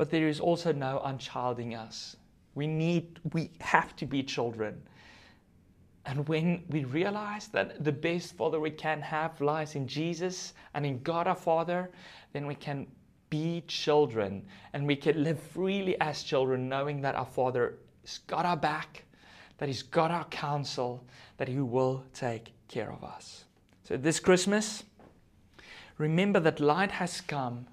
but 0.01 0.09
there 0.09 0.29
is 0.29 0.41
also 0.41 0.73
no 0.73 1.03
unchilding 1.05 1.75
us. 1.75 2.17
We 2.55 2.67
need, 2.67 3.21
we 3.35 3.51
have 3.61 3.95
to 3.97 4.07
be 4.07 4.23
children. 4.23 4.81
And 6.07 6.27
when 6.27 6.65
we 6.71 6.85
realize 6.85 7.49
that 7.49 7.85
the 7.85 7.93
best 7.93 8.33
Father 8.33 8.61
we 8.61 8.71
can 8.71 9.03
have 9.03 9.39
lies 9.43 9.75
in 9.75 9.87
Jesus 9.87 10.55
and 10.73 10.87
in 10.87 11.03
God 11.03 11.27
our 11.27 11.37
Father, 11.37 11.91
then 12.33 12.47
we 12.47 12.55
can 12.55 12.87
be 13.29 13.63
children 13.67 14.43
and 14.73 14.87
we 14.87 14.97
can 14.97 15.23
live 15.23 15.39
freely 15.39 16.01
as 16.01 16.23
children, 16.23 16.67
knowing 16.67 17.03
that 17.03 17.15
our 17.15 17.27
Father 17.27 17.75
has 18.01 18.21
got 18.27 18.47
our 18.47 18.57
back, 18.57 19.05
that 19.59 19.69
He's 19.69 19.83
got 19.83 20.11
our 20.11 20.25
counsel, 20.25 21.05
that 21.37 21.47
He 21.47 21.59
will 21.59 22.03
take 22.15 22.55
care 22.69 22.91
of 22.91 23.05
us. 23.05 23.45
So 23.85 23.99
this 23.99 24.19
Christmas, 24.19 24.83
Remember 26.01 26.41
that 26.41 26.61
light 26.61 26.93
has 26.93 27.21
come 27.21 27.67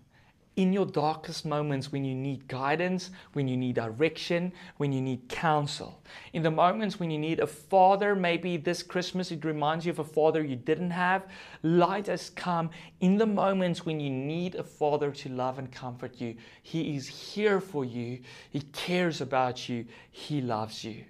in 0.57 0.73
your 0.73 0.87
darkest 0.87 1.45
moments 1.45 1.91
when 1.91 2.03
you 2.03 2.15
need 2.15 2.47
guidance, 2.47 3.11
when 3.33 3.47
you 3.47 3.55
need 3.55 3.75
direction, 3.75 4.51
when 4.77 4.91
you 4.91 4.99
need 4.99 5.29
counsel. 5.29 6.01
In 6.33 6.41
the 6.41 6.51
moments 6.51 6.99
when 6.99 7.11
you 7.11 7.19
need 7.19 7.39
a 7.39 7.47
father, 7.47 8.15
maybe 8.15 8.57
this 8.57 8.81
Christmas 8.81 9.31
it 9.31 9.45
reminds 9.45 9.85
you 9.85 9.91
of 9.91 9.99
a 9.99 10.03
father 10.03 10.43
you 10.43 10.55
didn't 10.55 10.89
have. 10.89 11.27
Light 11.61 12.07
has 12.07 12.31
come 12.31 12.71
in 13.01 13.17
the 13.17 13.25
moments 13.25 13.85
when 13.85 13.99
you 13.99 14.09
need 14.09 14.55
a 14.55 14.63
father 14.63 15.11
to 15.11 15.29
love 15.29 15.59
and 15.59 15.71
comfort 15.71 16.19
you. 16.19 16.35
He 16.63 16.95
is 16.95 17.07
here 17.07 17.61
for 17.61 17.85
you, 17.85 18.19
He 18.49 18.61
cares 18.61 19.21
about 19.21 19.69
you, 19.69 19.85
He 20.09 20.41
loves 20.41 20.83
you. 20.83 21.05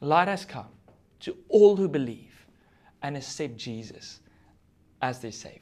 Light 0.00 0.28
has 0.28 0.44
come 0.44 0.68
to 1.20 1.36
all 1.48 1.74
who 1.74 1.88
believe 1.88 2.46
and 3.02 3.16
accept 3.16 3.56
Jesus 3.56 4.20
as 5.02 5.18
their 5.20 5.32
Savior. 5.32 5.60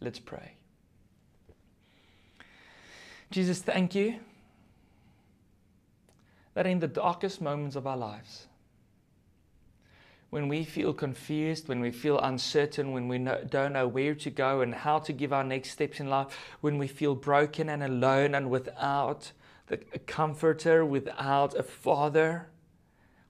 Let's 0.00 0.18
pray. 0.18 0.57
Jesus, 3.30 3.60
thank 3.60 3.94
you 3.94 4.16
that 6.54 6.66
in 6.66 6.80
the 6.80 6.88
darkest 6.88 7.40
moments 7.40 7.76
of 7.76 7.86
our 7.86 7.96
lives, 7.96 8.46
when 10.30 10.48
we 10.48 10.64
feel 10.64 10.92
confused, 10.92 11.68
when 11.68 11.80
we 11.80 11.90
feel 11.90 12.18
uncertain, 12.18 12.92
when 12.92 13.08
we 13.08 13.18
know, 13.18 13.42
don't 13.48 13.72
know 13.72 13.86
where 13.88 14.14
to 14.14 14.30
go 14.30 14.60
and 14.60 14.74
how 14.74 14.98
to 14.98 15.12
give 15.12 15.32
our 15.32 15.44
next 15.44 15.70
steps 15.70 16.00
in 16.00 16.08
life, 16.08 16.36
when 16.60 16.76
we 16.76 16.86
feel 16.86 17.14
broken 17.14 17.68
and 17.68 17.82
alone 17.82 18.34
and 18.34 18.50
without 18.50 19.32
the, 19.68 19.80
a 19.94 19.98
comforter, 20.00 20.84
without 20.84 21.54
a 21.54 21.62
father, 21.62 22.48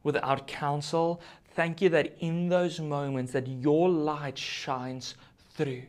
without 0.02 0.46
counsel, 0.46 1.20
thank 1.54 1.80
you 1.80 1.88
that 1.88 2.16
in 2.20 2.48
those 2.48 2.80
moments 2.80 3.32
that 3.32 3.46
your 3.46 3.88
light 3.88 4.38
shines 4.38 5.14
through. 5.54 5.82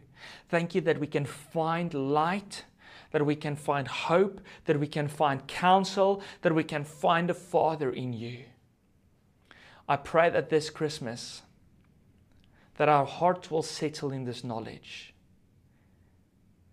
Thank 0.49 0.75
you 0.75 0.81
that 0.81 0.99
we 0.99 1.07
can 1.07 1.25
find 1.25 1.93
light 1.93 2.65
that 3.11 3.25
we 3.25 3.35
can 3.35 3.55
find 3.55 3.87
hope, 3.87 4.41
that 4.65 4.79
we 4.79 4.87
can 4.87 5.07
find 5.07 5.47
counsel, 5.47 6.21
that 6.41 6.53
we 6.53 6.63
can 6.63 6.83
find 6.83 7.29
a 7.29 7.33
Father 7.33 7.89
in 7.89 8.13
you. 8.13 8.45
I 9.87 9.95
pray 9.95 10.29
that 10.29 10.49
this 10.49 10.69
Christmas, 10.69 11.41
that 12.77 12.89
our 12.89 13.05
hearts 13.05 13.49
will 13.49 13.63
settle 13.63 14.11
in 14.11 14.25
this 14.25 14.43
knowledge. 14.43 15.13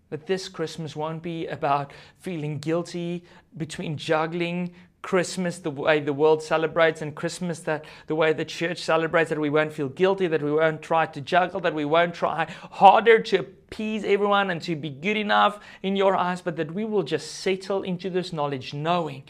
That 0.09 0.27
this 0.27 0.47
Christmas 0.47 0.95
won't 0.95 1.23
be 1.23 1.47
about 1.47 1.91
feeling 2.19 2.59
guilty 2.59 3.25
between 3.57 3.97
juggling 3.97 4.73
Christmas 5.07 5.59
the 5.59 5.71
way 5.71 6.01
the 6.01 6.11
world 6.11 6.43
celebrates 6.43 7.01
and 7.01 7.15
Christmas 7.15 7.59
that 7.59 7.85
the 8.07 8.15
way 8.15 8.33
the 8.33 8.43
church 8.43 8.79
celebrates, 8.79 9.29
that 9.29 9.39
we 9.39 9.49
won't 9.49 9.71
feel 9.71 9.87
guilty, 9.87 10.27
that 10.27 10.43
we 10.43 10.51
won't 10.51 10.81
try 10.81 11.05
to 11.05 11.21
juggle, 11.21 11.61
that 11.61 11.73
we 11.73 11.85
won't 11.85 12.13
try 12.13 12.45
harder 12.71 13.19
to 13.19 13.39
appease 13.39 14.03
everyone 14.03 14.49
and 14.49 14.61
to 14.63 14.75
be 14.75 14.89
good 14.89 15.15
enough 15.15 15.61
in 15.81 15.95
your 15.95 16.13
eyes, 16.17 16.41
but 16.41 16.57
that 16.57 16.73
we 16.73 16.83
will 16.83 17.03
just 17.03 17.35
settle 17.35 17.83
into 17.83 18.09
this 18.09 18.33
knowledge 18.33 18.73
knowing 18.73 19.23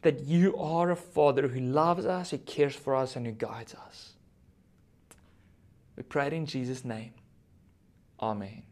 that 0.00 0.20
you 0.20 0.56
are 0.56 0.90
a 0.90 0.96
Father 0.96 1.48
who 1.48 1.60
loves 1.60 2.06
us, 2.06 2.30
who 2.30 2.38
cares 2.38 2.74
for 2.74 2.96
us, 2.96 3.14
and 3.14 3.26
who 3.26 3.32
guides 3.32 3.74
us. 3.74 4.14
We 5.94 6.04
pray 6.04 6.28
it 6.28 6.32
in 6.32 6.46
Jesus' 6.46 6.86
name. 6.86 7.12
Amen. 8.18 8.62